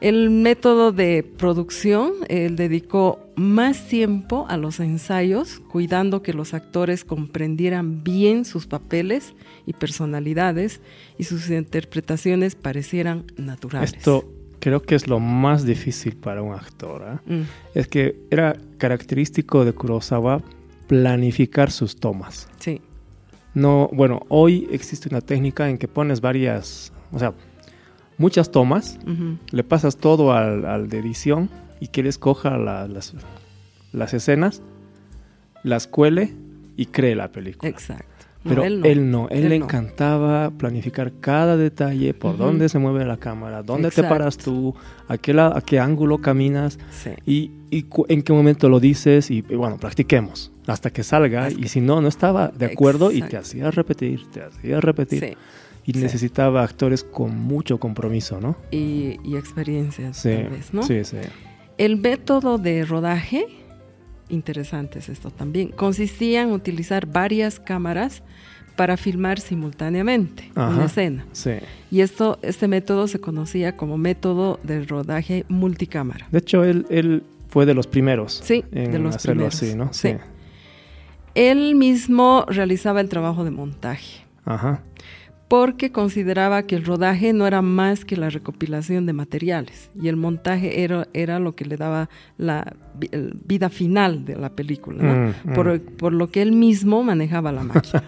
El 0.00 0.30
método 0.30 0.92
de 0.92 1.24
producción, 1.24 2.12
él 2.28 2.54
dedicó 2.54 3.18
más 3.34 3.88
tiempo 3.88 4.46
a 4.48 4.56
los 4.56 4.78
ensayos, 4.78 5.60
cuidando 5.70 6.22
que 6.22 6.32
los 6.32 6.54
actores 6.54 7.04
comprendieran 7.04 8.04
bien 8.04 8.44
sus 8.44 8.68
papeles 8.68 9.34
y 9.66 9.72
personalidades 9.72 10.80
y 11.18 11.24
sus 11.24 11.50
interpretaciones 11.50 12.54
parecieran 12.54 13.24
naturales. 13.36 13.92
Esto 13.92 14.24
creo 14.60 14.82
que 14.82 14.94
es 14.94 15.08
lo 15.08 15.18
más 15.18 15.64
difícil 15.64 16.16
para 16.16 16.42
un 16.42 16.54
actor. 16.54 17.02
¿ah? 17.02 17.22
Mm. 17.26 17.42
Es 17.74 17.88
que 17.88 18.16
era 18.30 18.56
característico 18.78 19.64
de 19.64 19.72
Kurosawa 19.72 20.42
planificar 20.86 21.72
sus 21.72 21.96
tomas. 21.96 22.48
Sí. 22.60 22.80
No, 23.54 23.90
bueno, 23.92 24.20
hoy 24.28 24.68
existe 24.70 25.08
una 25.08 25.20
técnica 25.20 25.68
en 25.68 25.78
que 25.78 25.88
pones 25.88 26.20
varias, 26.20 26.92
o 27.10 27.18
sea, 27.18 27.34
muchas 28.18 28.50
tomas, 28.50 28.98
le 29.50 29.64
pasas 29.64 29.96
todo 29.96 30.32
al, 30.32 30.88
de 30.88 30.98
edición 30.98 31.48
y 31.80 31.88
que 31.88 32.02
él 32.02 32.06
escoja 32.08 32.58
las, 32.58 33.14
las 33.92 34.14
escenas, 34.14 34.62
las 35.62 35.86
cuele 35.86 36.34
y 36.76 36.86
cree 36.86 37.14
la 37.14 37.32
película. 37.32 37.70
Exacto. 37.70 38.18
Pero 38.44 38.64
él 38.64 39.10
no, 39.10 39.28
él, 39.30 39.48
le 39.48 39.56
encantaba 39.56 40.50
planificar 40.50 41.12
cada 41.20 41.56
detalle, 41.56 42.14
por 42.14 42.36
dónde 42.36 42.68
se 42.68 42.78
mueve 42.78 43.04
la 43.04 43.16
cámara, 43.16 43.62
dónde 43.62 43.90
te 43.90 44.02
paras 44.02 44.38
tú, 44.38 44.74
a 45.08 45.18
qué, 45.18 45.38
a 45.38 45.60
qué 45.64 45.80
ángulo 45.80 46.18
caminas 46.18 46.78
y, 47.26 47.50
en 47.70 48.22
qué 48.22 48.32
momento 48.32 48.68
lo 48.68 48.80
dices 48.80 49.30
y, 49.30 49.42
bueno, 49.42 49.76
practiquemos 49.78 50.52
hasta 50.66 50.90
que 50.90 51.02
salga 51.02 51.50
y 51.50 51.68
si 51.68 51.80
no, 51.80 52.00
no 52.00 52.08
estaba 52.08 52.48
de 52.48 52.66
acuerdo 52.66 53.10
y 53.10 53.22
te 53.22 53.36
hacía 53.36 53.70
repetir, 53.70 54.26
te 54.30 54.42
hacía 54.42 54.80
repetir. 54.80 55.36
Y 55.88 55.98
necesitaba 55.98 56.62
actores 56.62 57.02
con 57.02 57.38
mucho 57.38 57.80
compromiso, 57.80 58.40
¿no? 58.42 58.56
Y, 58.70 59.18
y 59.24 59.36
experiencias, 59.36 60.22
tal 60.22 60.48
vez, 60.48 60.74
¿no? 60.74 60.82
Sí, 60.82 61.02
sí. 61.02 61.16
El 61.78 61.96
método 61.96 62.58
de 62.58 62.84
rodaje 62.84 63.46
interesante 64.28 64.98
es 64.98 65.08
esto 65.08 65.30
también. 65.30 65.68
Consistía 65.68 66.42
en 66.42 66.52
utilizar 66.52 67.06
varias 67.06 67.58
cámaras 67.58 68.22
para 68.76 68.96
filmar 68.96 69.40
simultáneamente 69.40 70.50
una 70.54 70.84
escena. 70.84 71.26
Y 71.90 72.00
esto, 72.00 72.38
este 72.42 72.68
método 72.68 73.08
se 73.08 73.18
conocía 73.18 73.76
como 73.76 73.96
método 73.96 74.60
de 74.62 74.84
rodaje 74.84 75.46
multicámara. 75.48 76.28
De 76.30 76.38
hecho, 76.38 76.64
él, 76.64 76.86
él 76.90 77.24
fue 77.48 77.66
de 77.66 77.74
los 77.74 77.86
primeros 77.86 78.40
sí, 78.44 78.62
en 78.72 78.92
de 78.92 78.98
los 78.98 79.16
hacerlo 79.16 79.46
así, 79.46 79.74
¿no? 79.74 79.92
Sí. 79.92 80.14
Él 81.34 81.74
mismo 81.76 82.44
realizaba 82.46 83.00
el 83.00 83.08
trabajo 83.08 83.44
de 83.44 83.50
montaje. 83.50 84.24
Ajá 84.44 84.82
porque 85.48 85.90
consideraba 85.90 86.62
que 86.64 86.76
el 86.76 86.84
rodaje 86.84 87.32
no 87.32 87.46
era 87.46 87.62
más 87.62 88.04
que 88.04 88.16
la 88.16 88.28
recopilación 88.28 89.06
de 89.06 89.14
materiales 89.14 89.90
y 90.00 90.08
el 90.08 90.16
montaje 90.16 90.82
era, 90.82 91.08
era 91.14 91.38
lo 91.38 91.56
que 91.56 91.64
le 91.64 91.76
daba 91.76 92.10
la 92.36 92.76
vida 93.46 93.70
final 93.70 94.26
de 94.26 94.36
la 94.36 94.54
película, 94.54 95.02
mm, 95.02 95.50
mm. 95.50 95.54
Por, 95.96 96.12
lo 96.12 96.30
que 96.30 96.42
él 96.42 96.52
mismo 96.52 97.02
manejaba 97.02 97.50
la 97.50 97.62
máquina. 97.62 98.04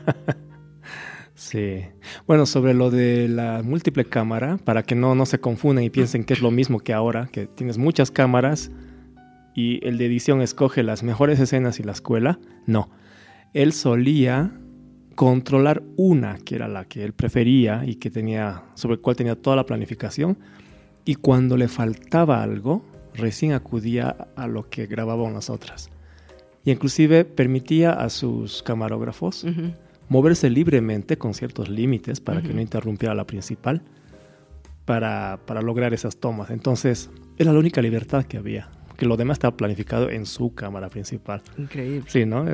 sí. 1.34 1.80
Bueno, 2.26 2.44
sobre 2.44 2.74
lo 2.74 2.90
de 2.90 3.28
la 3.28 3.62
múltiple 3.64 4.04
cámara, 4.04 4.58
para 4.58 4.82
que 4.82 4.94
no, 4.94 5.14
no 5.14 5.24
se 5.24 5.40
confunden 5.40 5.84
y 5.84 5.90
piensen 5.90 6.24
que 6.24 6.34
es 6.34 6.42
lo 6.42 6.50
mismo 6.50 6.80
que 6.80 6.92
ahora, 6.92 7.28
que 7.32 7.46
tienes 7.46 7.78
muchas 7.78 8.10
cámaras 8.10 8.70
y 9.54 9.84
el 9.86 9.96
de 9.96 10.06
edición 10.06 10.42
escoge 10.42 10.82
las 10.82 11.02
mejores 11.02 11.40
escenas 11.40 11.80
y 11.80 11.84
la 11.84 11.92
escuela, 11.92 12.38
no. 12.66 12.90
Él 13.54 13.72
solía 13.72 14.52
controlar 15.20 15.82
una, 15.98 16.38
que 16.38 16.54
era 16.54 16.66
la 16.66 16.86
que 16.86 17.04
él 17.04 17.12
prefería 17.12 17.82
y 17.84 17.96
que 17.96 18.10
tenía, 18.10 18.62
sobre 18.72 18.94
el 18.94 19.02
cual 19.02 19.16
tenía 19.16 19.36
toda 19.36 19.54
la 19.54 19.66
planificación, 19.66 20.38
y 21.04 21.16
cuando 21.16 21.58
le 21.58 21.68
faltaba 21.68 22.42
algo, 22.42 22.86
recién 23.12 23.52
acudía 23.52 24.28
a 24.34 24.46
lo 24.46 24.70
que 24.70 24.86
grababan 24.86 25.34
las 25.34 25.50
otras. 25.50 25.90
Y 26.64 26.70
inclusive 26.70 27.26
permitía 27.26 27.92
a 27.92 28.08
sus 28.08 28.62
camarógrafos 28.62 29.44
moverse 30.08 30.48
libremente 30.48 31.18
con 31.18 31.34
ciertos 31.34 31.68
límites 31.68 32.18
para 32.18 32.40
que 32.40 32.54
no 32.54 32.62
interrumpiera 32.62 33.14
la 33.14 33.26
principal, 33.26 33.82
para, 34.86 35.38
para 35.44 35.60
lograr 35.60 35.92
esas 35.92 36.16
tomas. 36.16 36.48
Entonces, 36.48 37.10
era 37.36 37.52
la 37.52 37.58
única 37.58 37.82
libertad 37.82 38.24
que 38.24 38.38
había 38.38 38.70
que 39.00 39.06
lo 39.06 39.16
demás 39.16 39.36
estaba 39.36 39.56
planificado 39.56 40.10
en 40.10 40.26
su 40.26 40.54
cámara 40.54 40.90
principal. 40.90 41.40
Increíble. 41.56 42.04
Sí, 42.06 42.26
¿no? 42.26 42.44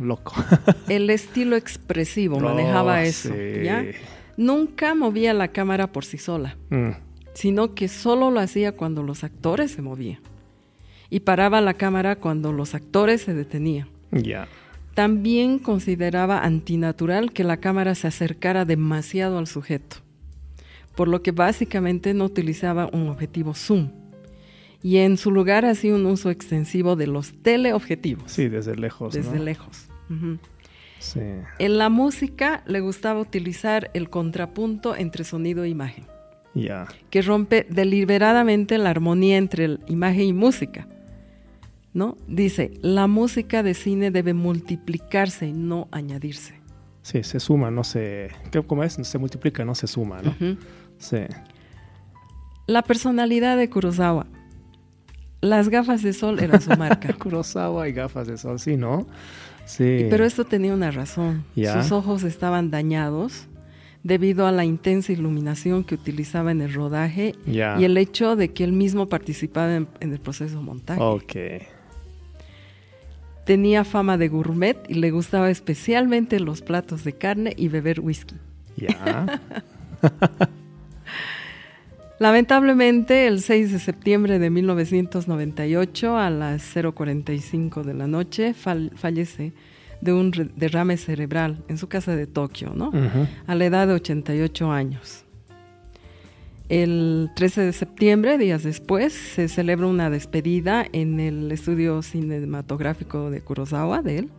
loco. 0.00 0.34
El 0.88 1.08
estilo 1.10 1.54
expresivo 1.54 2.40
manejaba 2.40 2.94
oh, 2.94 2.96
eso, 2.96 3.32
¿ya? 3.62 3.84
Nunca 4.36 4.96
movía 4.96 5.32
la 5.32 5.48
cámara 5.48 5.92
por 5.92 6.04
sí 6.04 6.18
sola, 6.18 6.56
mm. 6.70 6.90
sino 7.34 7.76
que 7.76 7.86
solo 7.86 8.32
lo 8.32 8.40
hacía 8.40 8.72
cuando 8.72 9.04
los 9.04 9.22
actores 9.22 9.70
se 9.70 9.80
movían. 9.80 10.18
Y 11.08 11.20
paraba 11.20 11.60
la 11.60 11.74
cámara 11.74 12.16
cuando 12.16 12.52
los 12.52 12.74
actores 12.74 13.22
se 13.22 13.32
detenían. 13.32 13.86
Ya. 14.10 14.48
También 14.94 15.60
consideraba 15.60 16.40
antinatural 16.40 17.32
que 17.32 17.44
la 17.44 17.58
cámara 17.58 17.94
se 17.94 18.08
acercara 18.08 18.64
demasiado 18.64 19.38
al 19.38 19.46
sujeto, 19.46 19.98
por 20.96 21.06
lo 21.06 21.22
que 21.22 21.30
básicamente 21.30 22.12
no 22.12 22.24
utilizaba 22.24 22.90
un 22.92 23.08
objetivo 23.08 23.54
zoom 23.54 24.01
y 24.82 24.98
en 24.98 25.16
su 25.16 25.30
lugar 25.30 25.64
hacía 25.64 25.94
un 25.94 26.06
uso 26.06 26.30
extensivo 26.30 26.96
de 26.96 27.06
los 27.06 27.32
teleobjetivos. 27.42 28.30
Sí, 28.32 28.48
desde 28.48 28.76
lejos. 28.76 29.14
Desde 29.14 29.38
lejos. 29.38 29.88
sí. 30.98 31.20
En 31.58 31.78
la 31.78 31.88
música 31.88 32.62
le 32.66 32.80
gustaba 32.80 33.20
utilizar 33.20 33.90
el 33.94 34.10
contrapunto 34.10 34.96
entre 34.96 35.24
sonido 35.24 35.64
e 35.64 35.68
imagen. 35.68 36.06
Ya. 36.54 36.88
Que 37.10 37.22
rompe 37.22 37.66
deliberadamente 37.70 38.76
la 38.76 38.90
armonía 38.90 39.38
entre 39.38 39.78
imagen 39.86 40.22
y 40.22 40.32
música. 40.32 40.88
¿No? 41.94 42.16
Dice, 42.26 42.72
la 42.80 43.06
música 43.06 43.62
de 43.62 43.74
cine 43.74 44.10
debe 44.10 44.32
multiplicarse 44.32 45.48
y 45.48 45.52
no 45.52 45.88
añadirse. 45.92 46.60
Sí, 47.02 47.22
se 47.22 47.38
suma, 47.38 47.70
no 47.70 47.84
se... 47.84 48.30
¿Cómo 48.66 48.82
es? 48.82 48.94
Se 48.94 49.18
multiplica, 49.18 49.64
no 49.64 49.74
se 49.74 49.86
suma, 49.86 50.22
¿no? 50.22 50.34
Sí. 50.98 51.18
La 52.66 52.82
personalidad 52.82 53.58
de 53.58 53.68
Kurosawa 53.68 54.26
las 55.42 55.68
gafas 55.68 56.02
de 56.02 56.14
sol 56.14 56.38
eran 56.40 56.62
su 56.62 56.70
marca. 56.70 57.12
Kurosawa 57.18 57.88
y 57.88 57.92
gafas 57.92 58.28
de 58.28 58.38
sol, 58.38 58.58
sí, 58.58 58.78
¿no? 58.78 59.06
Sí. 59.66 60.06
Pero 60.08 60.24
esto 60.24 60.44
tenía 60.44 60.72
una 60.72 60.90
razón. 60.90 61.44
Sus 61.54 61.92
ojos 61.92 62.22
estaban 62.22 62.70
dañados 62.70 63.46
debido 64.02 64.46
a 64.46 64.52
la 64.52 64.64
intensa 64.64 65.12
iluminación 65.12 65.84
que 65.84 65.94
utilizaba 65.94 66.50
en 66.50 66.62
el 66.62 66.72
rodaje 66.72 67.34
y 67.46 67.58
el 67.58 67.96
hecho 67.96 68.36
de 68.36 68.52
que 68.52 68.64
él 68.64 68.72
mismo 68.72 69.08
participaba 69.08 69.76
en, 69.76 69.88
el 70.00 70.18
proceso 70.20 70.58
de 70.58 70.62
montaje. 70.62 71.00
Ok. 71.02 71.36
Tenía 73.44 73.84
fama 73.84 74.16
de 74.18 74.28
gourmet 74.28 74.78
y 74.88 74.94
le 74.94 75.10
gustaba 75.10 75.50
especialmente 75.50 76.38
los 76.38 76.62
platos 76.62 77.02
de 77.02 77.12
carne 77.12 77.54
y 77.56 77.68
beber 77.68 78.00
whisky. 78.00 78.36
Ya. 78.76 79.40
Lamentablemente, 82.22 83.26
el 83.26 83.40
6 83.40 83.72
de 83.72 83.78
septiembre 83.80 84.38
de 84.38 84.48
1998, 84.48 86.16
a 86.16 86.30
las 86.30 86.62
0.45 86.76 87.82
de 87.82 87.94
la 87.94 88.06
noche, 88.06 88.54
fallece 88.54 89.52
de 90.00 90.12
un 90.12 90.30
derrame 90.54 90.98
cerebral 90.98 91.64
en 91.66 91.78
su 91.78 91.88
casa 91.88 92.14
de 92.14 92.28
Tokio, 92.28 92.74
¿no? 92.76 92.92
A 93.48 93.56
la 93.56 93.64
edad 93.64 93.88
de 93.88 93.94
88 93.94 94.70
años. 94.70 95.24
El 96.68 97.28
13 97.34 97.62
de 97.62 97.72
septiembre, 97.72 98.38
días 98.38 98.62
después, 98.62 99.12
se 99.12 99.48
celebra 99.48 99.88
una 99.88 100.08
despedida 100.08 100.86
en 100.92 101.18
el 101.18 101.50
estudio 101.50 102.02
cinematográfico 102.02 103.32
de 103.32 103.40
Kurosawa, 103.40 104.00
de 104.00 104.18
él, 104.18 104.30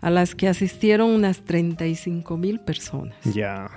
a 0.00 0.10
las 0.10 0.34
que 0.34 0.48
asistieron 0.48 1.10
unas 1.10 1.44
35 1.44 2.36
mil 2.36 2.58
personas. 2.58 3.14
Ya 3.32 3.70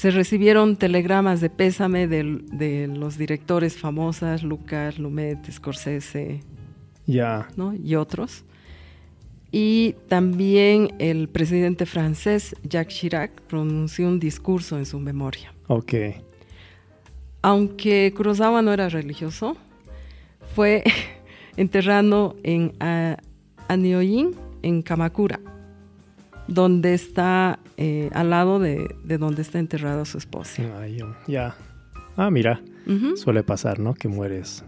se 0.00 0.10
recibieron 0.10 0.76
telegramas 0.76 1.42
de 1.42 1.50
pésame 1.50 2.06
de, 2.06 2.88
los 2.90 3.18
directores 3.18 3.76
famosas, 3.76 4.42
Lucas, 4.42 4.98
Lumet, 4.98 5.50
Scorsese 5.52 6.40
¿no? 7.54 7.74
y 7.74 7.96
otros. 7.96 8.46
Y 9.52 9.96
también 10.08 10.94
el 11.00 11.28
presidente 11.28 11.84
francés 11.84 12.56
Jacques 12.62 12.96
Chirac 12.96 13.42
pronunció 13.42 14.08
un 14.08 14.18
discurso 14.18 14.78
en 14.78 14.86
su 14.86 14.98
memoria. 14.98 15.52
Ok. 15.66 15.92
Aunque 17.42 18.14
Kurosawa 18.16 18.62
no 18.62 18.72
era 18.72 18.88
religioso, 18.88 19.54
fue 20.54 20.82
enterrado 21.58 22.36
en 22.42 22.72
Anioyin, 23.68 24.34
en 24.62 24.80
Kamakura 24.80 25.40
donde 26.50 26.94
está 26.94 27.58
eh, 27.76 28.10
al 28.12 28.30
lado 28.30 28.58
de, 28.58 28.96
donde 29.04 29.42
está 29.42 29.58
enterrada 29.58 30.04
su 30.04 30.18
esposa. 30.18 30.62
ya. 31.26 31.54
Ah, 32.16 32.30
mira, 32.30 32.60
suele 33.16 33.42
pasar, 33.42 33.78
¿no? 33.78 33.94
Que 33.94 34.08
mueres 34.08 34.64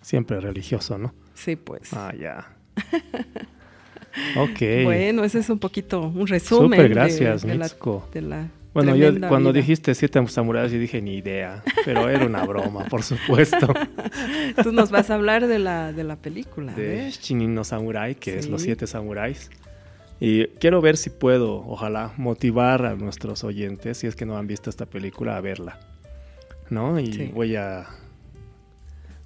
siempre 0.00 0.40
religioso, 0.40 0.96
¿no? 0.96 1.14
Sí, 1.34 1.56
pues. 1.56 1.92
Ah, 1.92 2.12
ya. 2.18 2.46
ok. 4.36 4.84
Bueno, 4.84 5.24
ese 5.24 5.40
es 5.40 5.50
un 5.50 5.58
poquito 5.58 6.00
un 6.00 6.26
resumen. 6.26 6.78
Súper 6.78 6.88
gracias, 6.88 7.42
de, 7.42 7.58
bueno, 8.74 8.94
yo 8.94 9.28
cuando 9.28 9.52
dijiste 9.52 9.94
siete 9.94 10.24
samuráis, 10.28 10.70
yo 10.70 10.78
dije 10.78 11.02
ni 11.02 11.16
idea, 11.16 11.62
pero 11.84 12.08
era 12.08 12.24
una 12.26 12.44
broma, 12.44 12.84
por 12.84 13.02
supuesto. 13.02 13.74
Tú 14.62 14.72
nos 14.72 14.90
vas 14.90 15.10
a 15.10 15.14
hablar 15.14 15.46
de 15.46 15.58
la, 15.58 15.92
de 15.92 16.04
la 16.04 16.16
película. 16.16 16.72
De 16.74 17.10
Shinino 17.10 17.64
Samurai, 17.64 18.14
que 18.14 18.38
es 18.38 18.48
Los 18.48 18.62
Siete 18.62 18.86
Samuráis. 18.86 19.50
Y 20.20 20.46
quiero 20.58 20.80
ver 20.80 20.96
si 20.96 21.10
puedo, 21.10 21.64
ojalá, 21.66 22.12
motivar 22.16 22.84
a 22.84 22.96
nuestros 22.96 23.44
oyentes, 23.44 23.98
si 23.98 24.06
es 24.06 24.16
que 24.16 24.26
no 24.26 24.36
han 24.36 24.46
visto 24.46 24.68
esta 24.68 24.86
película, 24.86 25.36
a 25.36 25.40
verla. 25.40 25.78
¿No? 26.70 26.98
Y 26.98 27.28
voy 27.28 27.56
a 27.56 27.86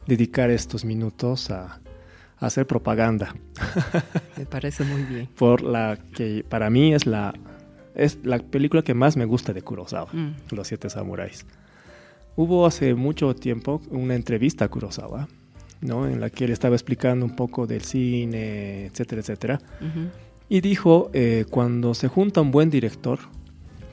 dedicar 0.07 0.51
estos 0.51 0.85
minutos 0.85 1.51
a, 1.51 1.81
hacer 2.39 2.67
propaganda. 2.67 3.35
Me 4.37 4.47
parece 4.47 4.85
muy 4.85 5.03
bien. 5.03 5.29
Por 5.39 5.63
la 5.63 5.97
que 6.15 6.45
para 6.49 6.71
mí 6.71 6.93
es 6.93 7.07
la, 7.07 7.33
es 7.95 8.19
la 8.25 8.39
película 8.41 8.83
que 8.83 8.95
más 8.95 9.17
me 9.17 9.25
gusta 9.25 9.53
de 9.53 9.63
Kurosawa, 9.63 10.13
mm. 10.13 10.35
Los 10.51 10.67
Siete 10.67 10.91
Samuráis. 10.91 11.47
Hubo 12.35 12.67
hace 12.67 12.95
mucho 12.95 13.35
tiempo 13.37 13.81
una 13.91 14.17
entrevista 14.17 14.65
a 14.65 14.69
Kurosawa, 14.69 15.29
¿no? 15.83 16.09
En 16.09 16.21
la 16.21 16.31
que 16.31 16.47
él 16.47 16.51
estaba 16.51 16.75
explicando 16.75 17.25
un 17.25 17.37
poco 17.37 17.67
del 17.69 17.83
cine, 17.83 18.87
etcétera, 18.87 19.21
etcétera. 19.21 19.61
Y 20.55 20.61
dijo, 20.61 21.11
eh, 21.15 21.47
cuando 21.49 21.95
se 21.95 22.09
junta 22.09 22.43
un 22.43 22.51
buen 22.51 22.69
director 22.69 23.19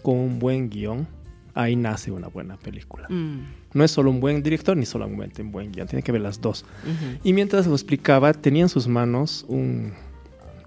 con 0.03 0.17
un 0.17 0.39
buen 0.39 0.69
guion, 0.69 1.07
ahí 1.53 1.77
nace 1.77 2.11
una 2.11 2.27
buena 2.27 2.57
película. 2.57 3.07
Mm. 3.07 3.45
No 3.73 3.83
es 3.85 3.91
solo 3.91 4.09
un 4.11 4.19
buen 4.19 4.43
director 4.43 4.75
ni 4.75 4.85
solamente 4.85 5.41
un 5.41 5.53
buen 5.53 5.71
guion, 5.71 5.87
tiene 5.87 6.03
que 6.03 6.11
ver 6.11 6.19
las 6.19 6.41
dos. 6.41 6.65
Ujú. 6.83 7.19
Y 7.23 7.31
mientras 7.31 7.65
lo 7.65 7.71
explicaba, 7.73 8.33
tenía 8.33 8.63
en 8.63 8.67
sus 8.69 8.89
manos 8.89 9.45
un, 9.47 9.93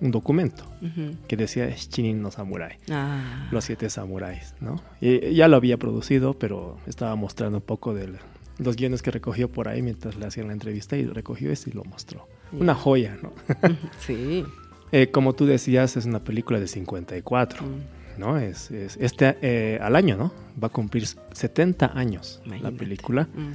un 0.00 0.10
documento 0.10 0.64
Ujú. 0.80 1.14
que 1.28 1.36
decía 1.36 1.68
Shinin 1.68 2.22
no 2.22 2.30
Samurai, 2.30 2.78
Ah. 2.90 3.48
los 3.50 3.64
siete 3.64 3.90
samuráis, 3.90 4.54
¿no? 4.62 4.80
Y 4.98 5.34
ya 5.34 5.46
lo 5.46 5.56
había 5.58 5.76
producido, 5.76 6.38
pero 6.38 6.78
estaba 6.86 7.14
mostrando 7.16 7.58
un 7.58 7.64
poco 7.64 7.92
de 7.92 8.14
los 8.56 8.76
guiones 8.76 9.02
que 9.02 9.10
recogió 9.10 9.50
por 9.52 9.68
ahí 9.68 9.82
mientras 9.82 10.16
le 10.16 10.24
hacían 10.24 10.46
la 10.46 10.54
entrevista 10.54 10.96
y 10.96 11.04
recogió 11.04 11.52
ese 11.52 11.68
y 11.68 11.74
lo 11.74 11.84
mostró. 11.84 12.26
Una 12.52 12.74
joya, 12.74 13.18
¿no? 13.22 13.32
Sí. 14.06 14.44
Eh, 14.92 15.10
como 15.10 15.32
tú 15.32 15.46
decías, 15.46 15.96
es 15.96 16.04
una 16.04 16.20
película 16.20 16.60
de 16.60 16.68
54, 16.68 17.64
Mm. 17.64 18.20
¿no? 18.20 18.38
Es, 18.38 18.70
es- 18.70 18.96
este 18.98 19.36
eh, 19.42 19.78
al 19.80 19.96
año, 19.96 20.16
¿no? 20.16 20.32
Va 20.62 20.66
a 20.68 20.70
cumplir 20.70 21.06
70 21.06 21.92
años 21.98 22.40
la 22.60 22.70
película. 22.70 23.24
Mm. 23.34 23.52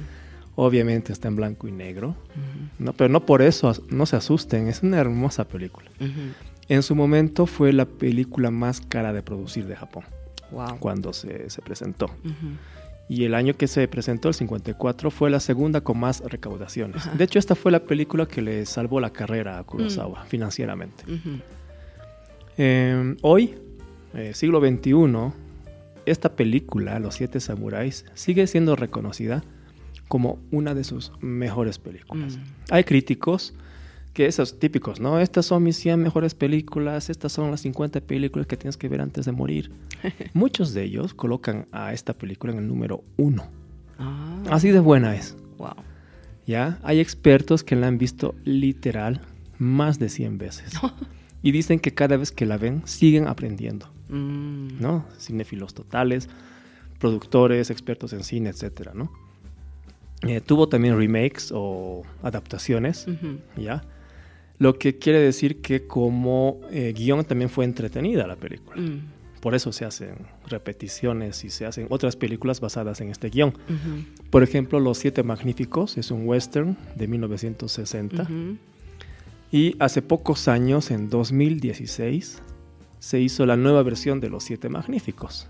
Obviamente 0.56 1.12
está 1.12 1.28
en 1.28 1.36
blanco 1.36 1.68
y 1.68 1.72
negro. 1.72 2.16
¿no? 2.80 2.92
Pero 2.92 3.08
no 3.08 3.24
por 3.24 3.42
eso 3.42 3.72
no 3.90 4.06
se 4.06 4.16
asusten, 4.16 4.66
es 4.66 4.82
una 4.82 4.98
hermosa 4.98 5.44
película. 5.46 5.88
En 6.68 6.82
su 6.82 6.96
momento 6.96 7.46
fue 7.46 7.72
la 7.72 7.84
película 7.86 8.50
más 8.50 8.80
cara 8.80 9.12
de 9.12 9.22
producir 9.22 9.66
de 9.66 9.76
Japón 9.76 10.04
Wow. 10.50 10.78
cuando 10.80 11.12
se, 11.12 11.48
se 11.50 11.62
presentó. 11.62 12.10
Y 13.10 13.24
el 13.24 13.34
año 13.34 13.54
que 13.54 13.66
se 13.68 13.88
presentó, 13.88 14.28
el 14.28 14.34
54, 14.34 15.10
fue 15.10 15.30
la 15.30 15.40
segunda 15.40 15.80
con 15.80 15.98
más 15.98 16.20
recaudaciones. 16.20 17.06
Ajá. 17.06 17.16
De 17.16 17.24
hecho, 17.24 17.38
esta 17.38 17.54
fue 17.54 17.72
la 17.72 17.80
película 17.80 18.26
que 18.26 18.42
le 18.42 18.66
salvó 18.66 19.00
la 19.00 19.10
carrera 19.10 19.58
a 19.58 19.64
Kurosawa 19.64 20.24
Mm. 20.24 20.26
financieramente. 20.28 21.04
Eh, 22.56 23.14
hoy, 23.22 23.54
eh, 24.14 24.32
siglo 24.34 24.60
XXI, 24.60 25.32
esta 26.06 26.34
película, 26.34 26.98
Los 26.98 27.14
Siete 27.16 27.40
Samuráis, 27.40 28.04
sigue 28.14 28.46
siendo 28.46 28.76
reconocida 28.76 29.42
como 30.08 30.38
una 30.50 30.74
de 30.74 30.84
sus 30.84 31.12
mejores 31.20 31.78
películas. 31.78 32.36
Mm. 32.36 32.40
Hay 32.70 32.84
críticos 32.84 33.54
que 34.18 34.26
esos 34.26 34.58
típicos, 34.58 34.98
¿no? 34.98 35.20
Estas 35.20 35.46
son 35.46 35.62
mis 35.62 35.76
100 35.76 36.02
mejores 36.02 36.34
películas, 36.34 37.08
estas 37.08 37.30
son 37.30 37.52
las 37.52 37.60
50 37.60 38.00
películas 38.00 38.48
que 38.48 38.56
tienes 38.56 38.76
que 38.76 38.88
ver 38.88 39.00
antes 39.00 39.26
de 39.26 39.30
morir. 39.30 39.70
Muchos 40.34 40.74
de 40.74 40.82
ellos 40.82 41.14
colocan 41.14 41.68
a 41.70 41.92
esta 41.92 42.14
película 42.14 42.52
en 42.52 42.58
el 42.58 42.66
número 42.66 43.04
uno. 43.16 43.46
Ah. 43.96 44.42
Así 44.50 44.70
de 44.70 44.80
buena 44.80 45.14
es. 45.14 45.36
Wow. 45.58 45.76
¿Ya? 46.48 46.80
Hay 46.82 46.98
expertos 46.98 47.62
que 47.62 47.76
la 47.76 47.86
han 47.86 47.96
visto 47.96 48.34
literal 48.42 49.20
más 49.56 50.00
de 50.00 50.08
100 50.08 50.38
veces. 50.38 50.72
Y 51.40 51.52
dicen 51.52 51.78
que 51.78 51.94
cada 51.94 52.16
vez 52.16 52.32
que 52.32 52.46
la 52.46 52.56
ven 52.56 52.82
siguen 52.84 53.28
aprendiendo. 53.28 53.86
Mm. 54.08 54.80
¿no? 54.80 55.04
Cinéfilos 55.20 55.74
totales, 55.74 56.28
productores, 56.98 57.70
expertos 57.70 58.12
en 58.12 58.24
cine, 58.24 58.50
etcétera, 58.50 58.90
¿no? 58.92 59.12
Eh, 60.22 60.40
tuvo 60.40 60.68
también 60.68 60.98
remakes 60.98 61.52
o 61.54 62.02
adaptaciones. 62.24 63.06
¿ya? 63.56 63.84
Lo 64.58 64.78
que 64.78 64.98
quiere 64.98 65.20
decir 65.20 65.60
que 65.60 65.86
como 65.86 66.60
eh, 66.70 66.92
guion 66.96 67.24
también 67.24 67.50
fue 67.50 67.64
entretenida 67.64 68.26
la 68.26 68.36
película. 68.36 68.80
Mm. 68.80 69.18
Por 69.40 69.54
eso 69.54 69.70
se 69.70 69.84
hacen 69.84 70.16
repeticiones 70.48 71.44
y 71.44 71.50
se 71.50 71.64
hacen 71.64 71.86
otras 71.90 72.16
películas 72.16 72.60
basadas 72.60 73.00
en 73.00 73.10
este 73.10 73.30
guion. 73.30 73.54
Por 74.30 74.42
ejemplo, 74.42 74.80
Los 74.80 74.98
Siete 74.98 75.22
Magníficos 75.22 75.96
es 75.96 76.10
un 76.10 76.26
western 76.26 76.76
de 76.96 77.06
1960. 77.06 78.22
Ujú. 78.24 78.56
Y 79.52 79.76
hace 79.78 80.02
pocos 80.02 80.48
años, 80.48 80.90
en 80.90 81.08
2016, 81.08 82.42
se 82.98 83.20
hizo 83.20 83.46
la 83.46 83.56
nueva 83.56 83.84
versión 83.84 84.18
de 84.18 84.28
Los 84.28 84.42
Siete 84.42 84.68
Magníficos. 84.68 85.48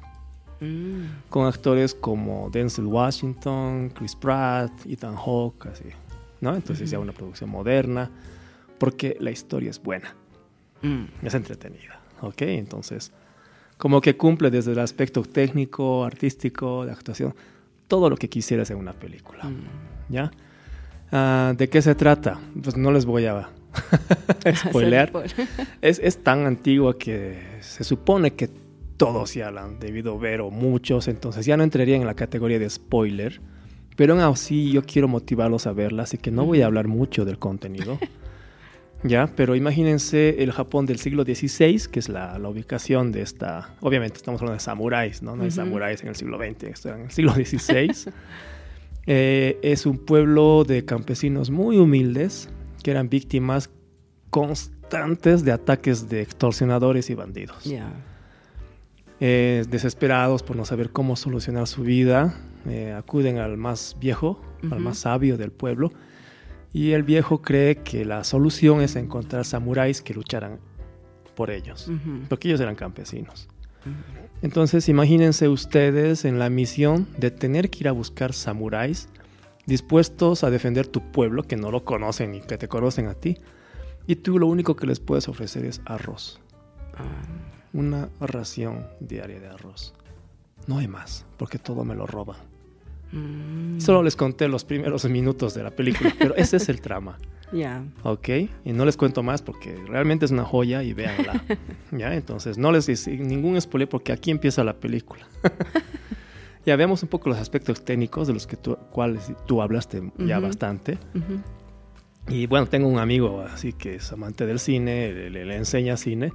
Mm. 0.60 1.28
con 1.30 1.46
actores 1.46 1.94
como 1.94 2.50
Denzel 2.50 2.86
Washington, 2.86 3.92
Chris 3.96 4.16
Pratt, 4.16 4.72
Ethan 4.86 5.14
Hawke, 5.14 5.66
así, 5.66 5.84
¿no? 6.40 6.54
Entonces 6.56 6.90
ya 6.90 6.98
una 6.98 7.12
producción 7.12 7.48
moderna, 7.48 8.10
porque 8.78 9.16
la 9.20 9.30
historia 9.30 9.70
es 9.70 9.82
buena, 9.82 10.14
Mm. 10.82 11.04
es 11.26 11.34
entretenida, 11.34 12.00
¿ok? 12.20 12.42
Entonces, 12.42 13.12
como 13.76 14.00
que 14.00 14.16
cumple 14.16 14.50
desde 14.50 14.72
el 14.72 14.78
aspecto 14.78 15.22
técnico, 15.22 16.04
artístico, 16.04 16.84
de 16.86 16.92
actuación, 16.92 17.34
todo 17.88 18.08
lo 18.10 18.16
que 18.16 18.28
quisieras 18.28 18.70
en 18.70 18.78
una 18.78 18.92
película, 18.92 19.44
Mm. 19.44 20.12
¿ya? 20.12 20.30
Ah, 21.10 21.54
¿De 21.56 21.68
qué 21.68 21.80
se 21.82 21.94
trata? 21.94 22.38
Pues 22.62 22.76
no 22.76 22.92
les 22.92 23.06
voy 23.06 23.24
a 23.26 23.48
spoilear. 24.54 25.10
Hacer 25.16 25.48
Es, 25.82 25.98
es 26.02 26.22
tan 26.22 26.46
antigua 26.46 26.98
que 26.98 27.58
se 27.60 27.84
supone 27.84 28.32
que 28.34 28.48
todos 28.96 29.34
ya 29.34 29.50
la 29.50 29.62
han 29.64 29.78
debido 29.78 30.18
ver 30.18 30.40
o 30.40 30.50
muchos, 30.50 31.08
entonces 31.08 31.46
ya 31.46 31.56
no 31.56 31.62
entraría 31.62 31.96
en 31.96 32.04
la 32.06 32.14
categoría 32.14 32.58
de 32.58 32.68
spoiler. 32.68 33.40
Pero 33.96 34.14
aún 34.14 34.22
así 34.22 34.70
yo 34.70 34.82
quiero 34.84 35.08
motivarlos 35.08 35.66
a 35.66 35.72
verla, 35.72 36.04
así 36.04 36.18
que 36.18 36.30
no 36.30 36.44
voy 36.44 36.62
a 36.62 36.66
hablar 36.66 36.86
mucho 36.88 37.24
del 37.24 37.38
contenido. 37.38 37.98
ya, 39.02 39.28
pero 39.36 39.54
imagínense 39.54 40.42
el 40.42 40.52
Japón 40.52 40.86
del 40.86 40.98
siglo 40.98 41.24
XVI, 41.24 41.88
que 41.90 42.00
es 42.00 42.08
la, 42.08 42.38
la 42.38 42.48
ubicación 42.48 43.12
de 43.12 43.22
esta... 43.22 43.74
Obviamente 43.80 44.16
estamos 44.16 44.40
hablando 44.40 44.54
de 44.54 44.60
samuráis, 44.60 45.22
¿no? 45.22 45.36
No 45.36 45.44
hay 45.44 45.50
samuráis 45.50 46.02
en 46.02 46.08
el 46.08 46.16
siglo 46.16 46.38
XX, 46.38 46.64
esto 46.64 46.88
era 46.88 46.98
en 46.98 47.04
el 47.04 47.10
siglo 47.10 47.32
XVI. 47.32 48.12
Eh, 49.10 49.58
es 49.62 49.86
un 49.86 49.96
pueblo 49.96 50.64
de 50.64 50.84
campesinos 50.84 51.48
muy 51.48 51.78
humildes 51.78 52.50
que 52.82 52.90
eran 52.90 53.08
víctimas 53.08 53.70
constantes 54.28 55.46
de 55.46 55.52
ataques 55.52 56.10
de 56.10 56.20
extorsionadores 56.20 57.08
y 57.08 57.14
bandidos. 57.14 57.64
Ya. 57.64 57.90
Eh, 59.20 59.64
desesperados 59.70 60.42
por 60.42 60.56
no 60.56 60.66
saber 60.66 60.90
cómo 60.90 61.16
solucionar 61.16 61.66
su 61.66 61.84
vida, 61.84 62.34
eh, 62.68 62.92
acuden 62.92 63.38
al 63.38 63.56
más 63.56 63.96
viejo, 63.98 64.42
al 64.70 64.80
más 64.80 64.98
sabio 64.98 65.38
del 65.38 65.52
pueblo, 65.52 65.90
y 66.72 66.92
el 66.92 67.02
viejo 67.02 67.40
cree 67.42 67.76
que 67.76 68.04
la 68.04 68.24
solución 68.24 68.80
es 68.82 68.96
encontrar 68.96 69.44
samuráis 69.44 70.02
que 70.02 70.14
lucharan 70.14 70.58
por 71.34 71.50
ellos, 71.50 71.88
Ujú. 71.88 72.20
porque 72.28 72.48
ellos 72.48 72.60
eran 72.60 72.74
campesinos. 72.74 73.48
Ujú. 73.86 74.28
Entonces 74.42 74.88
imagínense 74.88 75.48
ustedes 75.48 76.24
en 76.24 76.38
la 76.38 76.50
misión 76.50 77.06
de 77.16 77.30
tener 77.30 77.70
que 77.70 77.80
ir 77.80 77.88
a 77.88 77.92
buscar 77.92 78.32
samuráis 78.32 79.08
dispuestos 79.66 80.44
a 80.44 80.50
defender 80.50 80.86
tu 80.86 81.00
pueblo, 81.12 81.42
que 81.42 81.56
no 81.56 81.70
lo 81.70 81.84
conocen 81.84 82.30
ni 82.32 82.40
que 82.40 82.56
te 82.58 82.68
conocen 82.68 83.06
a 83.06 83.14
ti, 83.14 83.36
y 84.06 84.16
tú 84.16 84.38
lo 84.38 84.46
único 84.46 84.76
que 84.76 84.86
les 84.86 84.98
puedes 85.00 85.28
ofrecer 85.28 85.64
es 85.66 85.80
arroz, 85.84 86.40
Ah. 86.96 87.04
una 87.74 88.08
ración 88.20 88.86
diaria 89.00 89.38
de 89.40 89.48
arroz. 89.48 89.94
No 90.66 90.78
hay 90.78 90.88
más, 90.88 91.26
porque 91.36 91.58
todo 91.58 91.84
me 91.84 91.94
lo 91.94 92.06
roban. 92.06 92.38
Mm. 93.12 93.80
Solo 93.80 94.02
les 94.02 94.16
conté 94.16 94.48
los 94.48 94.64
primeros 94.64 95.04
minutos 95.06 95.54
de 95.54 95.62
la 95.62 95.70
película, 95.70 96.14
pero 96.18 96.34
ese 96.36 96.56
es 96.58 96.68
el 96.68 96.80
trama, 96.80 97.16
Ya. 97.52 97.82
¿ok? 98.02 98.28
Y 98.64 98.72
no 98.72 98.84
les 98.84 98.96
cuento 98.98 99.22
más 99.22 99.40
porque 99.40 99.74
realmente 99.86 100.26
es 100.26 100.30
una 100.30 100.44
joya 100.44 100.82
y 100.82 100.92
véanla, 100.92 101.42
¿ya? 101.92 102.14
Entonces, 102.14 102.58
no 102.58 102.70
les 102.72 102.88
hice 102.88 103.16
ningún 103.16 103.58
spoiler 103.60 103.88
porque 103.88 104.12
aquí 104.12 104.30
empieza 104.30 104.62
la 104.64 104.74
película. 104.74 105.26
ya 106.66 106.76
veamos 106.76 107.02
un 107.02 107.08
poco 107.08 107.30
los 107.30 107.38
aspectos 107.38 107.82
técnicos 107.84 108.26
de 108.26 108.34
los 108.34 108.46
que 108.46 108.56
tú, 108.56 108.76
cuales 108.92 109.32
tú 109.46 109.62
hablaste 109.62 110.02
ya 110.18 110.38
Ujú. 110.38 110.46
bastante. 110.48 110.98
Ujú. 111.14 111.40
Y 112.34 112.46
bueno, 112.46 112.66
tengo 112.66 112.88
un 112.88 112.98
amigo 112.98 113.40
así 113.40 113.72
que 113.72 113.94
es 113.94 114.12
amante 114.12 114.44
del 114.44 114.58
cine, 114.58 115.12
le, 115.14 115.30
le- 115.30 115.46
le 115.46 115.56
enseña 115.56 115.96
cine 115.96 116.30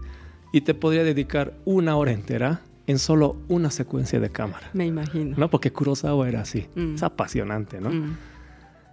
y 0.51 0.61
te 0.61 0.73
podría 0.73 1.03
dedicar 1.03 1.53
una 1.65 1.95
hora 1.97 2.11
entera 2.13 2.61
en 2.87 2.99
solo 2.99 3.37
una 3.47 3.71
secuencia 3.71 4.19
de 4.19 4.29
cámara. 4.29 4.69
Me 4.73 4.85
imagino. 4.85 5.35
¿no? 5.37 5.49
Porque 5.49 5.71
Kurosawa 5.71 6.27
era 6.27 6.41
así, 6.41 6.67
Mm. 6.75 6.95
es 6.95 7.03
apasionante, 7.03 7.79
¿no? 7.79 7.89
Mm. 7.89 8.17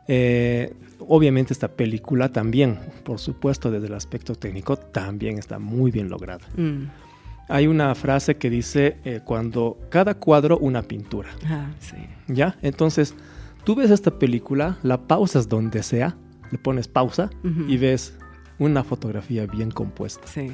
Eh, 0.08 0.74
obviamente 0.98 1.52
esta 1.52 1.68
película 1.68 2.30
también, 2.30 2.78
por 3.04 3.18
supuesto 3.18 3.70
desde 3.70 3.86
el 3.86 3.94
aspecto 3.94 4.34
técnico, 4.34 4.76
también 4.76 5.38
está 5.38 5.58
muy 5.58 5.90
bien 5.90 6.08
lograda. 6.08 6.46
Mm. 6.56 6.84
Hay 7.48 7.66
una 7.66 7.94
frase 7.94 8.36
que 8.36 8.48
dice, 8.50 8.96
eh, 9.04 9.20
cuando 9.24 9.78
cada 9.88 10.14
cuadro 10.14 10.58
una 10.58 10.82
pintura, 10.82 11.30
Ah, 11.46 11.70
sí. 11.80 11.96
¿ya? 12.28 12.56
Entonces, 12.62 13.14
tú 13.64 13.74
ves 13.74 13.90
esta 13.90 14.18
película, 14.18 14.78
la 14.82 14.98
pausas 15.08 15.48
donde 15.48 15.82
sea, 15.82 16.16
le 16.52 16.58
pones 16.58 16.86
pausa 16.88 17.30
y 17.68 17.76
ves 17.76 18.14
una 18.58 18.82
fotografía 18.84 19.46
bien 19.46 19.70
compuesta, 19.70 20.26
Sí. 20.26 20.50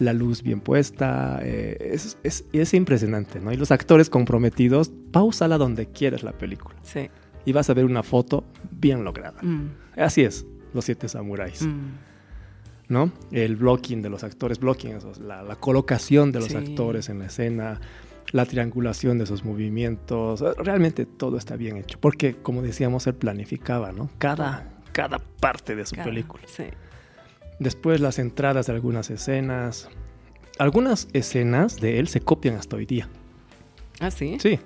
La 0.00 0.12
luz 0.12 0.42
bien 0.42 0.60
puesta, 0.60 1.38
eh, 1.42 1.76
es, 1.92 2.18
es- 2.24 2.44
es 2.52 2.74
impresionante, 2.74 3.38
¿no? 3.38 3.52
Y 3.52 3.56
los 3.56 3.70
actores 3.70 4.10
comprometidos, 4.10 4.90
pausala 5.12 5.56
donde 5.58 5.86
quieras 5.86 6.22
la 6.24 6.32
película 6.32 6.74
Sí. 6.82 7.08
y 7.44 7.52
vas 7.52 7.70
a 7.70 7.74
ver 7.74 7.84
una 7.84 8.02
foto 8.02 8.44
bien 8.72 9.04
lograda. 9.04 9.40
Mm. 9.42 9.68
Así 9.96 10.22
es, 10.22 10.44
los 10.74 10.84
siete 10.84 11.08
samuráis, 11.08 11.62
Mm. 11.62 11.90
¿no? 12.88 13.12
El 13.30 13.56
blocking 13.56 14.02
de 14.02 14.08
los 14.10 14.24
actores, 14.24 14.58
blocking, 14.58 14.98
la, 15.26 15.42
la 15.42 15.56
colocación 15.56 16.32
de 16.32 16.40
los 16.40 16.48
Sí. 16.48 16.56
actores 16.56 17.08
en 17.08 17.18
la 17.20 17.26
escena, 17.26 17.80
la 18.32 18.46
triangulación 18.46 19.18
de 19.18 19.26
sus 19.26 19.44
movimientos, 19.44 20.40
realmente 20.58 21.04
todo 21.06 21.36
está 21.36 21.56
bien 21.56 21.76
hecho, 21.76 21.98
porque 22.00 22.36
como 22.36 22.62
decíamos, 22.62 23.06
él 23.06 23.14
planificaba, 23.14 23.92
¿no? 23.92 24.08
Cada, 24.18 24.78
cada 24.92 25.18
parte 25.18 25.76
de 25.76 25.84
su 25.86 25.94
Cada- 25.96 26.06
película. 26.06 26.42
Sí. 26.46 26.64
Después 27.60 28.00
las 28.00 28.18
entradas 28.18 28.66
de 28.66 28.72
algunas 28.72 29.10
escenas, 29.10 29.88
algunas 30.58 31.08
escenas 31.12 31.76
de 31.76 31.98
él 31.98 32.08
se 32.08 32.22
copian 32.22 32.56
hasta 32.56 32.76
hoy 32.76 32.86
día. 32.86 33.08
¿Ah, 34.00 34.10
sí? 34.10 34.38
Sí. 34.40 34.58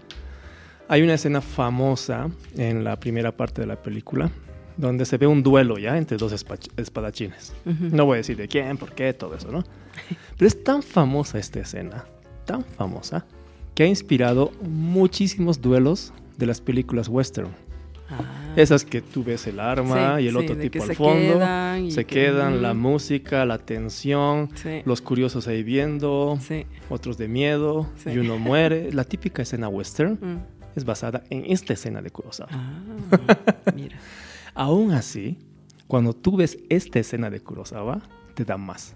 Hay 0.89 1.03
una 1.03 1.15
escena 1.15 1.41
famosa 1.41 2.31
en 2.57 2.85
la 2.85 2.99
primera 3.01 3.37
parte 3.37 3.61
de 3.61 3.67
la 3.67 3.83
película 3.83 4.31
donde 4.77 5.05
se 5.07 5.19
ve 5.19 5.27
un 5.27 5.43
duelo 5.43 5.77
ya 5.77 5.99
entre 5.99 6.17
dos 6.17 6.33
espadachines. 6.77 7.53
No 7.65 8.07
voy 8.07 8.15
a 8.15 8.19
decir 8.19 8.37
de 8.37 8.49
quién, 8.49 8.77
por 8.77 8.93
qué, 8.93 9.13
todo 9.13 9.35
eso, 9.35 9.51
¿no? 9.51 9.65
Pero 10.37 10.47
es 10.47 10.63
tan 10.63 10.83
famosa 10.83 11.39
esta 11.39 11.61
escena, 11.61 12.05
tan 12.45 12.65
famosa, 12.65 13.25
que 13.75 13.83
ha 13.83 13.87
inspirado 13.87 14.53
muchísimos 14.63 15.61
duelos 15.61 16.13
de 16.37 16.47
las 16.47 16.61
películas 16.61 17.09
western. 17.09 17.51
Ah. 18.09 18.44
Esas 18.57 18.85
que 18.85 19.03
tú 19.03 19.25
ves 19.25 19.47
el 19.47 19.61
arma 19.61 20.21
y 20.21 20.29
el 20.29 20.37
otro 20.37 20.57
tipo 20.57 20.83
al 20.83 20.95
fondo, 20.95 21.41
se 21.91 22.05
quedan, 22.05 22.63
la 22.63 22.75
música, 22.75 23.45
la 23.45 23.59
tensión, 23.59 24.51
los 24.85 25.01
curiosos 25.01 25.49
ahí 25.49 25.63
viendo, 25.63 26.39
otros 26.89 27.19
de 27.19 27.29
miedo 27.29 27.89
y 28.07 28.19
uno 28.19 28.39
muere. 28.39 28.93
La 28.93 29.05
típica 29.05 29.43
escena 29.43 29.69
western 29.69 30.19
mm. 30.21 30.77
es 30.77 30.85
basada 30.85 31.25
en 31.31 31.45
esta 31.47 31.73
escena 31.73 32.03
de 32.03 32.11
Kurosawa. 32.11 32.51
Ah, 32.53 32.83
mira. 33.75 33.99
Aún 34.55 34.93
así, 34.93 35.39
cuando 35.87 36.13
tú 36.13 36.37
ves 36.37 36.59
esta 36.69 37.01
escena 37.01 37.31
de 37.31 37.41
Kurosawa, 37.41 38.03
te 38.35 38.45
da 38.45 38.57
más. 38.57 38.95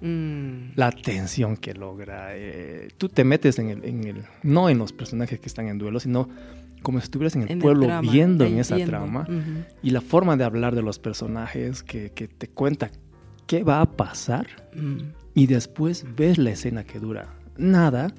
Mm. 0.00 0.72
La 0.76 0.92
tensión 0.92 1.56
que 1.56 1.74
logra. 1.74 2.36
Eh, 2.36 2.88
tú 2.98 3.08
te 3.08 3.24
metes 3.24 3.58
en 3.58 3.70
el, 3.70 4.24
no 4.42 4.68
en 4.68 4.78
los 4.78 4.92
personajes 4.92 5.40
que 5.40 5.46
están 5.46 5.68
en 5.68 5.78
duelo, 5.78 5.98
sino 6.00 6.28
como 6.84 7.00
si 7.00 7.04
estuvieras 7.04 7.34
en 7.34 7.48
el 7.48 7.58
pueblo 7.58 7.88
viendo 8.00 8.44
en 8.44 8.58
esa 8.58 8.76
trama. 8.84 9.26
Y 9.82 9.90
la 9.90 10.00
forma 10.00 10.36
de 10.36 10.44
hablar 10.44 10.76
de 10.76 10.82
los 10.82 11.00
personajes 11.00 11.82
que, 11.82 12.10
te 12.10 12.48
cuenta 12.48 12.92
qué 13.48 13.64
va 13.64 13.80
a 13.80 13.86
pasar. 13.86 14.46
Mm. 14.74 14.98
Y 15.34 15.46
después 15.48 16.06
ves 16.14 16.38
la 16.38 16.50
escena 16.50 16.84
que 16.84 17.00
dura 17.00 17.34
nada 17.56 18.14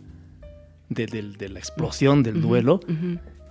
de, 0.90 1.50
la 1.50 1.60
explosión 1.60 2.24
del 2.24 2.42
duelo 2.42 2.82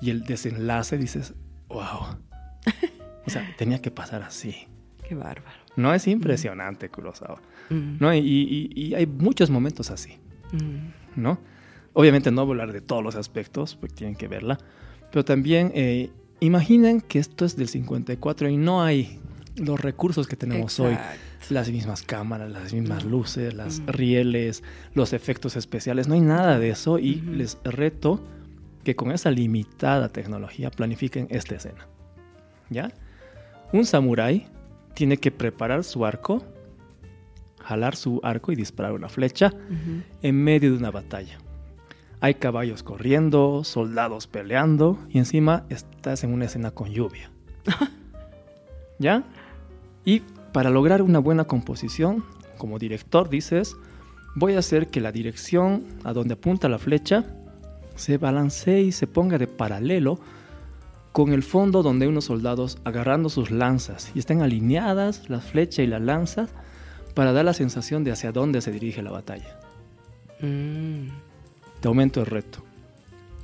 y 0.03 0.11
el 0.11 0.25
desenlace. 0.25 0.99
Dices, 0.99 1.33
wow. 1.69 2.19
o 3.27 3.31
sea, 3.31 3.55
tenía 3.57 3.81
que 3.81 3.91
pasar 3.91 4.23
así. 4.23 4.55
Qué 5.09 5.15
bárbaro. 5.15 5.59
No 5.77 5.95
es 5.95 6.07
impresionante, 6.07 6.89
Kurosawa. 6.89 7.41
Mm. 7.71 7.97
¿no? 8.01 8.15
Y, 8.15 8.95
hay 8.97 9.07
muchos 9.07 9.51
momentos 9.51 9.91
así, 9.91 10.19
mm. 10.53 11.21
¿no? 11.21 11.39
Obviamente 11.93 12.31
no 12.31 12.45
voy 12.45 12.59
a 12.59 12.63
hablar 12.63 12.73
de 12.73 12.81
todos 12.81 13.03
los 13.03 13.15
aspectos, 13.15 13.77
porque 13.77 13.95
tienen 13.95 14.17
que 14.17 14.27
verla, 14.27 14.59
pero 15.15 15.25
también 15.25 15.71
eh, 15.77 16.11
imaginen 16.41 17.01
que 17.01 17.21
esto 17.21 17.45
es 17.45 17.55
del 17.55 17.69
54 17.69 18.49
y 18.49 18.57
no 18.57 18.83
hay 18.83 19.21
los 19.55 19.81
recursos 19.81 20.27
que 20.27 20.35
tenemos 20.35 20.81
hoy. 20.81 20.99
Las 21.51 21.71
mismas 21.71 22.03
cámaras, 22.03 22.51
las 22.51 22.73
mismas 22.73 23.05
luces, 23.05 23.55
las 23.55 23.79
mm. 23.79 23.87
rieles, 23.87 24.65
los 24.93 25.13
efectos 25.13 25.55
especiales, 25.55 26.09
no 26.09 26.15
hay 26.15 26.21
nada 26.21 26.59
de 26.59 26.71
eso 26.71 26.99
y 26.99 27.21
les 27.21 27.59
reto 27.63 28.25
que 28.83 28.97
con 28.97 29.13
esa 29.13 29.31
limitada 29.31 30.09
tecnología 30.09 30.73
planifiquen 30.73 31.29
esta 31.31 31.55
escena. 31.55 31.87
¿Ya? 32.69 32.91
Un 33.73 33.87
samurái 33.87 34.49
tiene 34.95 35.19
que 35.19 35.31
preparar 35.31 35.85
su 35.85 36.05
arco 36.05 36.43
jalar 37.61 37.95
su 37.95 38.21
arco 38.25 38.51
y 38.51 38.57
disparar 38.57 38.95
una 38.95 39.09
flecha 39.09 39.53
en 40.23 40.43
medio 40.43 40.73
de 40.73 40.77
una 40.77 40.91
batalla. 40.91 41.39
Hay 42.25 42.37
caballos 42.37 42.83
corriendo, 42.83 43.65
soldados 43.65 44.27
peleando 44.29 44.99
y 45.11 45.19
encima 45.19 45.67
estás 45.69 46.25
en 46.25 46.33
una 46.33 46.47
escena 46.47 46.71
con 46.71 46.89
lluvia. 46.89 47.31
¿Ya? 48.99 49.25
Y 50.07 50.21
para 50.51 50.71
lograr 50.71 51.03
una 51.03 51.19
buena 51.19 51.45
composición, 51.45 52.25
como 52.57 52.79
director 52.79 53.29
dices, 53.29 53.77
voy 54.35 54.55
a 54.55 54.61
hacer 54.61 54.87
que 54.87 55.03
la 55.03 55.13
dirección 55.13 55.85
a 56.03 56.15
donde 56.15 56.33
apunta 56.33 56.71
la 56.71 56.79
flecha 56.79 57.27
se 57.95 58.17
balancee 58.17 58.81
y 58.85 58.93
se 58.93 59.07
ponga 59.07 59.37
de 59.37 59.47
paralelo 59.47 60.19
con 61.13 61.31
el 61.31 61.43
fondo 61.43 61.83
donde 61.83 62.07
hay 62.07 62.11
unos 62.11 62.25
soldados 62.25 62.79
agarrando 62.85 63.29
sus 63.29 63.51
lanzas 63.51 64.11
y 64.15 64.21
estén 64.21 64.41
alineadas 64.41 65.29
la 65.29 65.41
flecha 65.41 65.83
y 65.83 65.89
las 65.89 66.01
lanzas 66.01 66.49
para 67.13 67.35
dar 67.35 67.45
la 67.45 67.53
sensación 67.53 68.03
de 68.03 68.13
hacia 68.13 68.33
dónde 68.33 68.63
se 68.63 68.73
dirige 68.73 69.03
la 69.03 69.11
batalla. 69.11 69.61
Mm. 70.41 71.09
Te 71.85 71.89
aumento 71.89 72.21
el 72.21 72.27
reto. 72.27 72.65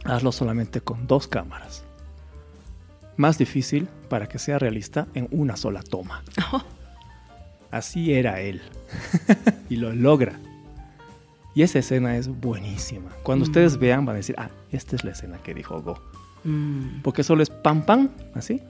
Hazlo 0.03 0.33
solamente 0.33 0.81
con 0.81 1.07
dos 1.07 1.29
cámaras. 1.29 1.85
Más 3.18 3.37
difícil 3.37 3.87
para 4.09 4.31
que 4.31 4.38
sea 4.38 4.59
realista 4.59 5.09
en 5.12 5.29
una 5.31 5.59
sola 5.59 5.83
toma. 5.83 6.24
Así 7.70 8.14
era 8.14 8.40
él. 8.40 8.62
y 9.68 9.76
lo 9.76 9.92
logra. 9.92 10.40
Y 11.55 11.64
esa 11.64 11.81
escena 11.81 12.16
es 12.16 12.29
buenísima. 12.29 13.11
Cuando 13.24 13.44
mm. 13.44 13.48
ustedes 13.48 13.76
vean 13.76 14.07
van 14.07 14.14
a 14.14 14.20
decir, 14.20 14.37
ah, 14.38 14.48
esta 14.70 14.96
es 14.96 15.05
la 15.05 15.11
escena 15.11 15.37
que 15.42 15.53
dijo 15.53 15.83
Go. 15.83 16.00
Mm. 16.44 17.03
Porque 17.03 17.22
solo 17.22 17.42
es 17.42 17.50
pam 17.50 17.85
pam, 17.85 18.09
así. 18.35 18.62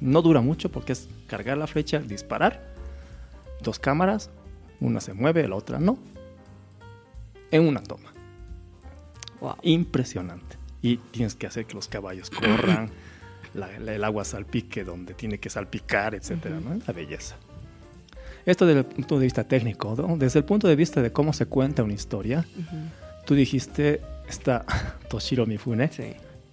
No 0.00 0.20
dura 0.20 0.42
mucho 0.42 0.70
porque 0.70 0.92
es 0.92 1.08
cargar 1.28 1.56
la 1.56 1.66
flecha, 1.66 2.00
disparar 2.00 2.74
dos 3.62 3.78
cámaras, 3.78 4.28
una 4.80 5.00
se 5.00 5.14
mueve, 5.14 5.48
la 5.48 5.56
otra 5.56 5.80
no, 5.80 5.96
en 7.50 7.66
una 7.66 7.82
toma. 7.82 8.12
Impresionante. 9.62 10.56
Y 10.82 10.96
tienes 10.96 11.34
que 11.34 11.46
hacer 11.46 11.66
que 11.66 11.74
los 11.74 11.88
caballos 11.88 12.30
corran, 12.30 12.90
el 13.54 14.04
agua 14.04 14.24
salpique 14.24 14.84
donde 14.84 15.14
tiene 15.14 15.38
que 15.38 15.50
salpicar, 15.50 16.14
etcétera, 16.14 16.60
¿no? 16.60 16.78
La 16.86 16.92
belleza. 16.92 17.36
Esto 18.46 18.64
desde 18.64 18.80
el 18.80 18.86
punto 18.86 19.18
de 19.18 19.24
vista 19.24 19.44
técnico, 19.44 19.94
desde 20.16 20.38
el 20.38 20.44
punto 20.44 20.66
de 20.66 20.76
vista 20.76 21.02
de 21.02 21.12
cómo 21.12 21.32
se 21.32 21.46
cuenta 21.46 21.82
una 21.82 21.92
historia, 21.92 22.46
tú 23.26 23.34
dijiste, 23.34 24.00
está 24.28 24.64
Toshiro 25.08 25.46
Mifune, 25.46 25.90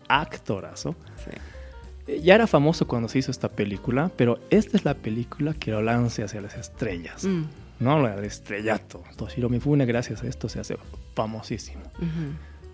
actorazo. 0.08 0.96
Sí 1.24 1.32
ya 2.08 2.36
era 2.36 2.48
famoso 2.48 2.88
cuando 2.88 3.10
se 3.10 3.20
hizo 3.20 3.32
esta 3.32 3.50
película, 3.50 4.12
pero 4.16 4.40
esta 4.50 4.78
es 4.78 4.86
la 4.86 4.94
película 4.94 5.54
que 5.54 5.72
lo 5.72 5.82
lance 5.82 6.24
hacia 6.24 6.42
las 6.42 6.56
estrellas. 6.56 7.26
Mm. 7.26 7.44
No, 7.80 8.08
el 8.08 8.24
estrellato. 8.24 9.04
Toshiro 9.18 9.50
Mifune, 9.50 9.86
gracias 9.86 10.24
a 10.24 10.28
esto, 10.28 10.50
se 10.50 10.60
hace 10.60 10.78
famosísimo. 11.14 11.84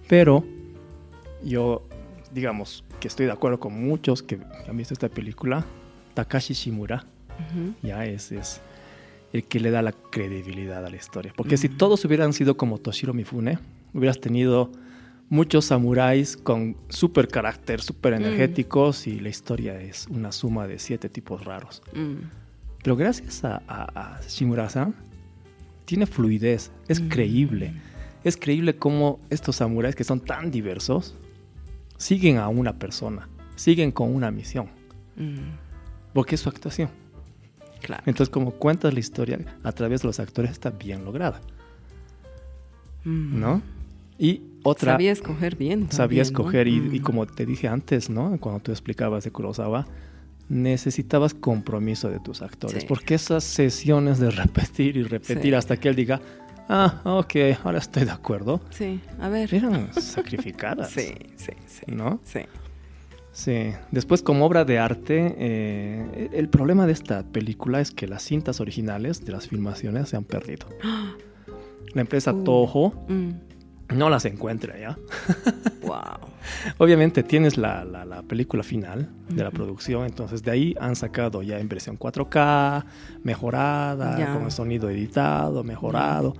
Pero 0.08 0.44
yo, 1.44 1.84
digamos, 2.34 2.84
que 3.00 3.08
estoy 3.08 3.26
de 3.26 3.32
acuerdo 3.32 3.60
con 3.60 3.74
muchos 3.74 4.24
que 4.24 4.40
han 4.68 4.78
visto 4.78 4.94
esta 4.94 5.10
película. 5.10 5.66
Takashi 6.14 6.54
Shimura, 6.54 7.06
ya 7.82 8.06
ese 8.06 8.38
es 8.38 8.62
el 9.34 9.44
que 9.44 9.60
le 9.60 9.72
da 9.72 9.82
la 9.82 9.92
credibilidad 9.92 10.86
a 10.86 10.90
la 10.90 10.96
historia. 10.96 11.34
Porque 11.36 11.58
si 11.58 11.68
todos 11.68 12.06
hubieran 12.06 12.34
sido 12.34 12.56
como 12.56 12.78
Toshiro 12.78 13.14
Mifune, 13.14 13.58
hubieras 13.94 14.20
tenido 14.20 14.72
muchos 15.30 15.66
samuráis 15.66 16.38
con 16.38 16.78
super 16.90 17.28
carácter, 17.28 17.82
súper 17.82 18.14
energéticos 18.14 19.08
y 19.08 19.20
la 19.20 19.30
historia 19.30 19.82
es 19.82 20.08
una 20.08 20.32
suma 20.32 20.68
de 20.68 20.78
siete 20.78 21.10
tipos 21.10 21.44
raros. 21.44 21.82
Mm. 21.94 22.28
Pero 22.84 22.96
gracias 22.96 23.44
a, 23.44 23.64
a, 23.68 24.20
Shimura-san, 24.28 24.94
tiene 25.86 26.06
fluidez, 26.06 26.72
es 26.88 27.02
mm. 27.02 27.08
creíble. 27.08 27.74
Es 28.24 28.38
creíble 28.38 28.76
cómo 28.76 29.20
estos 29.30 29.58
samuráis 29.58 29.96
que 29.96 30.04
son 30.04 30.20
tan 30.20 30.52
diversos 30.52 31.16
siguen 31.98 32.38
a 32.38 32.48
una 32.48 32.78
persona, 32.78 33.28
siguen 33.56 33.92
con 33.92 34.14
una 34.14 34.32
misión. 34.32 34.68
Mm. 35.16 35.58
Porque 36.14 36.36
es 36.36 36.42
su 36.42 36.50
actuación. 36.50 36.90
Entonces, 38.06 38.30
como 38.30 38.52
cuentas 38.52 38.94
la 38.94 39.00
historia 39.00 39.40
a 39.64 39.72
través 39.72 40.02
de 40.02 40.08
los 40.08 40.20
actores, 40.20 40.52
está 40.52 40.70
bien 40.70 41.04
lograda. 41.04 41.42
¿No? 43.04 43.62
Y 44.18 44.42
otra... 44.64 44.94
Sabía 44.94 45.12
escoger 45.12 45.58
bien. 45.58 45.92
sabía 45.92 46.22
escoger 46.22 46.70
y, 46.70 46.80
mm. 46.80 47.02
como 47.02 47.26
te 47.26 47.46
dije 47.46 47.68
antes, 47.68 48.10
¿no? 48.10 48.38
Cuando 48.40 48.62
tú 48.62 48.72
explicabas 48.72 49.26
de 49.26 49.32
Kurosawa, 49.32 49.86
necesitabas 50.48 51.34
compromiso 51.34 52.10
de 52.10 52.20
tus 52.20 52.42
actores. 52.42 52.86
Porque 52.86 53.16
esas 53.16 53.44
sesiones 53.44 54.20
de 54.20 54.32
repetir 54.32 54.96
y 54.96 55.04
repetir 55.04 55.56
hasta 55.56 55.78
que 55.78 55.90
él 55.90 55.96
diga, 55.96 56.22
ah, 56.70 57.02
ok, 57.04 57.36
ahora 57.64 57.78
estoy 57.78 58.06
de 58.06 58.12
acuerdo. 58.12 58.62
Sí, 58.70 59.02
a 59.20 59.30
ver. 59.30 59.54
Eran 59.54 59.94
sacrificadas. 60.02 60.92
sí, 60.92 61.14
sí, 61.36 61.54
sí. 61.66 61.84
¿No? 61.88 62.20
Sí. 62.24 62.42
Sí. 63.32 63.74
Después, 63.92 64.22
como 64.22 64.46
obra 64.46 64.64
de 64.64 64.78
arte, 64.78 65.36
eh, 65.38 66.30
el 66.34 66.50
problema 66.50 66.86
de 66.86 66.94
esta 66.94 67.24
película 67.24 67.82
es 67.82 67.92
que 67.92 68.08
las 68.08 68.24
cintas 68.24 68.60
originales 68.62 69.26
de 69.26 69.32
las 69.32 69.48
filmaciones 69.48 70.10
se 70.10 70.18
han 70.18 70.24
perdido. 70.24 70.68
La 71.94 72.02
empresa 72.02 72.34
uh. 72.34 72.44
Toho 72.44 72.94
mm 73.08 73.32
no 73.94 74.10
las 74.10 74.26
encuentra 74.26 74.78
ya. 74.78 74.98
wow. 75.82 76.30
Obviamente 76.78 77.24
tienes 77.24 77.58
la, 77.58 77.86
la, 77.86 78.22
película 78.24 78.64
final 78.64 79.10
de 79.30 79.44
la 79.44 79.52
producción, 79.52 80.06
entonces 80.06 80.44
de 80.44 80.52
ahí 80.52 80.76
han 80.80 80.96
sacado 80.96 81.44
ya 81.44 81.60
en 81.60 81.68
versión 81.68 81.98
4K, 82.00 82.86
mejorada, 83.24 84.34
con 84.34 84.44
el 84.44 84.52
sonido 84.52 84.90
editado, 84.90 85.64
mejorado. 85.64 86.34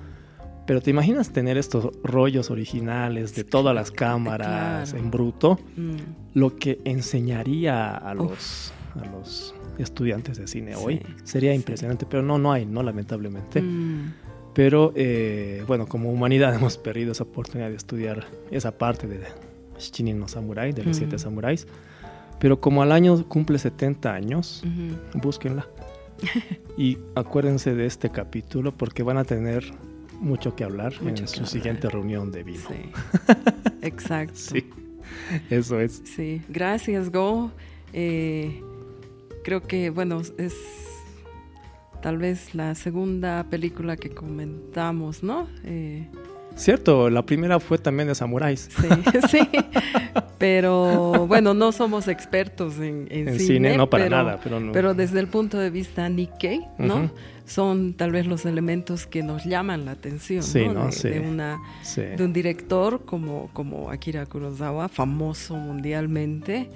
Pero 0.66 0.82
te 0.82 0.92
imaginas 0.92 1.32
tener 1.32 1.58
estos 1.58 1.90
rollos 2.04 2.50
originales 2.50 3.36
de 3.36 3.44
todas 3.44 3.76
las 3.76 3.92
cámaras 3.92 4.94
en 4.94 5.12
bruto, 5.12 5.60
mm. 5.76 6.36
lo 6.36 6.56
que 6.56 6.80
enseñaría 6.86 7.96
a 7.96 8.14
los, 8.14 8.74
a 8.96 9.06
los 9.08 9.54
estudiantes 9.78 10.38
de 10.38 10.48
cine 10.48 10.76
hoy 10.76 11.02
sería 11.24 11.54
impresionante, 11.54 12.06
pero 12.06 12.24
no, 12.24 12.38
no 12.38 12.52
hay, 12.52 12.66
no 12.66 12.82
lamentablemente. 12.82 13.62
Mm. 13.62 14.14
Pero 14.54 14.94
eh, 14.96 15.64
bueno, 15.68 15.88
como 15.88 16.12
humanidad 16.12 16.54
hemos 16.56 16.78
perdido 16.78 17.12
esa 17.12 17.24
oportunidad 17.24 17.70
de 17.70 17.76
estudiar 17.76 18.28
esa 18.52 18.78
parte 18.78 19.08
de 19.08 19.20
Shichinin 19.78 20.20
no 20.20 20.28
Samurai, 20.28 20.72
de 20.72 20.84
los 20.84 20.98
siete 20.98 21.18
samuráis. 21.18 21.68
Pero 22.40 22.60
como 22.60 22.82
al 22.82 22.92
año 22.92 23.28
cumple 23.28 23.58
70 23.58 24.14
años, 24.14 24.64
búsquenla. 25.14 25.68
y 26.78 26.98
acuérdense 27.16 27.74
de 27.74 27.86
este 27.86 28.10
capítulo 28.10 28.72
porque 28.72 29.04
van 29.04 29.18
a 29.18 29.24
tener 29.24 29.74
mucho 30.24 30.56
que 30.56 30.64
hablar 30.64 30.94
en 31.06 31.28
su 31.28 31.46
siguiente 31.46 31.90
reunión 31.90 32.32
de 32.32 32.44
vino. 32.44 32.68
Sí. 32.68 32.92
Exacto. 33.82 34.36
sí, 34.36 34.70
eso 35.50 35.80
es. 35.80 36.02
Sí, 36.06 36.42
gracias, 36.50 37.12
Go. 37.12 37.52
Eh, 37.92 38.62
creo 39.44 39.62
que, 39.62 39.90
bueno, 39.90 40.22
es 40.38 40.56
tal 42.02 42.18
vez 42.18 42.54
la 42.56 42.76
segunda 42.76 43.46
película 43.50 43.96
que 43.98 44.10
comentamos, 44.10 45.24
¿no? 45.24 45.48
Eh, 45.64 46.08
Cierto, 46.56 47.10
la 47.10 47.26
primera 47.26 47.60
fue 47.60 47.78
también 47.78 48.08
de 48.08 48.16
samuráis. 48.16 48.70
Sí, 48.80 48.88
sí. 49.30 49.50
Pero 50.38 51.26
bueno, 51.28 51.54
no 51.54 51.72
somos 51.72 52.08
expertos 52.08 52.80
en, 52.80 53.08
cine, 53.40 53.76
no 53.78 53.90
para 53.90 54.06
pero, 54.06 54.16
nada. 54.18 54.40
Pero, 54.72 54.94
desde 54.94 55.20
el 55.20 55.28
punto 55.28 55.58
de 55.58 55.70
vista 55.70 56.08
Nikkei, 56.10 56.62
¿no? 56.78 57.10
Son 57.46 57.94
tal 57.94 58.12
vez 58.12 58.26
los 58.26 58.46
elementos 58.46 59.06
que 59.06 59.22
nos 59.22 59.44
llaman 59.44 59.86
la 59.86 59.92
atención, 59.92 60.46
¿no? 60.74 60.90
De, 60.90 61.20
una, 61.20 61.60
de 61.96 62.24
un 62.24 62.32
director 62.32 63.04
como, 63.06 63.50
como 63.54 63.90
Akira 63.90 64.26
Kurosawa, 64.26 64.88
famoso 64.88 65.56
mundialmente. 65.56 66.70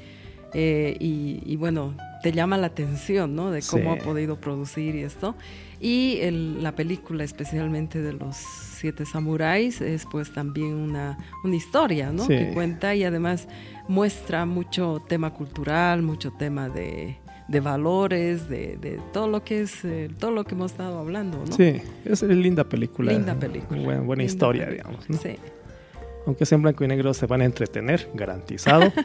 Eh, 0.53 0.95
y, 0.99 1.55
bueno, 1.55 1.95
te 2.23 2.31
llama 2.31 2.57
la 2.57 2.67
atención, 2.67 3.35
¿no? 3.35 3.51
De 3.51 3.61
cómo 3.61 3.93
ha 3.93 3.97
podido 3.97 4.39
producir 4.39 4.95
y 4.95 5.03
esto. 5.03 5.35
Y 5.79 6.19
la 6.31 6.75
película 6.75 7.23
especialmente 7.23 8.01
de 8.01 8.13
los 8.13 8.35
Siete 8.35 9.05
Samuráis 9.05 9.81
es 9.81 10.05
pues 10.05 10.33
también 10.33 10.73
una, 10.73 11.17
una 11.43 11.55
historia, 11.55 12.11
¿no? 12.11 12.27
Que 12.27 12.51
cuenta 12.53 12.95
y 12.95 13.03
además 13.03 13.47
muestra 13.87 14.45
mucho 14.45 15.03
tema 15.07 15.33
cultural, 15.33 16.01
mucho 16.01 16.31
tema 16.31 16.69
de, 16.69 17.17
de 17.47 17.59
valores, 17.59 18.49
de, 18.49 18.77
de, 18.77 18.99
todo 19.13 19.27
lo 19.27 19.43
que 19.43 19.61
es, 19.61 19.85
eh, 19.85 20.09
todo 20.19 20.31
lo 20.31 20.43
que 20.43 20.55
hemos 20.55 20.71
estado 20.71 20.99
hablando, 20.99 21.37
¿no? 21.37 21.51
Sí, 21.51 21.81
es 22.03 22.21
linda 22.23 22.63
película. 22.65 23.13
Linda 23.13 23.35
película. 23.35 23.81
Buena, 23.81 24.01
buena 24.01 24.23
historia, 24.23 24.69
digamos. 24.69 25.09
¿no? 25.09 25.17
Sí. 25.17 25.35
Aunque 26.25 26.45
sea 26.45 26.57
en 26.57 26.63
blanco 26.63 26.83
y 26.83 26.87
negro, 26.87 27.13
se 27.13 27.25
van 27.25 27.41
a 27.41 27.45
entretener, 27.45 28.09
garantizado. 28.13 28.91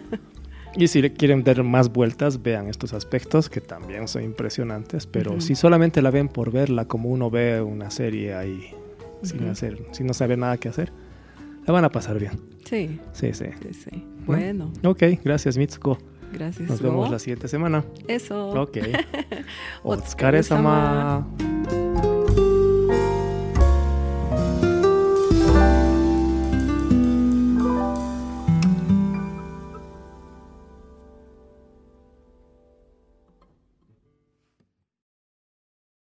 Y 0.74 0.88
si 0.88 1.02
quieren 1.10 1.44
dar 1.44 1.62
más 1.62 1.92
vueltas, 1.92 2.42
vean 2.42 2.68
estos 2.68 2.94
aspectos 2.94 3.50
que 3.50 3.60
también 3.60 4.08
son 4.08 4.22
impresionantes, 4.22 5.06
pero 5.06 5.40
si 5.40 5.54
solamente 5.54 6.00
la 6.00 6.10
ven 6.10 6.28
por 6.28 6.50
verla 6.50 6.86
como 6.86 7.10
uno 7.10 7.30
ve 7.30 7.60
una 7.60 7.90
serie 7.90 8.34
ahí 8.34 8.70
sin 9.22 9.48
hacer, 9.48 9.84
sin 9.92 10.06
no 10.06 10.14
saber 10.14 10.38
nada 10.38 10.56
que 10.56 10.68
hacer, 10.68 10.90
la 11.66 11.72
van 11.72 11.84
a 11.84 11.90
pasar 11.90 12.18
bien. 12.18 12.40
Sí. 12.64 12.98
Sí, 13.12 13.34
sí. 13.34 13.46
sí, 13.72 14.04
Bueno. 14.24 14.72
Ok, 14.82 15.02
gracias 15.22 15.58
Mitsuko. 15.58 15.98
Gracias. 16.32 16.68
Nos 16.68 16.80
vemos 16.80 17.10
la 17.10 17.18
siguiente 17.18 17.48
semana. 17.48 17.84
Eso. 18.08 18.50
Ok. 18.50 18.78
Otsukare-sama. 19.82 21.26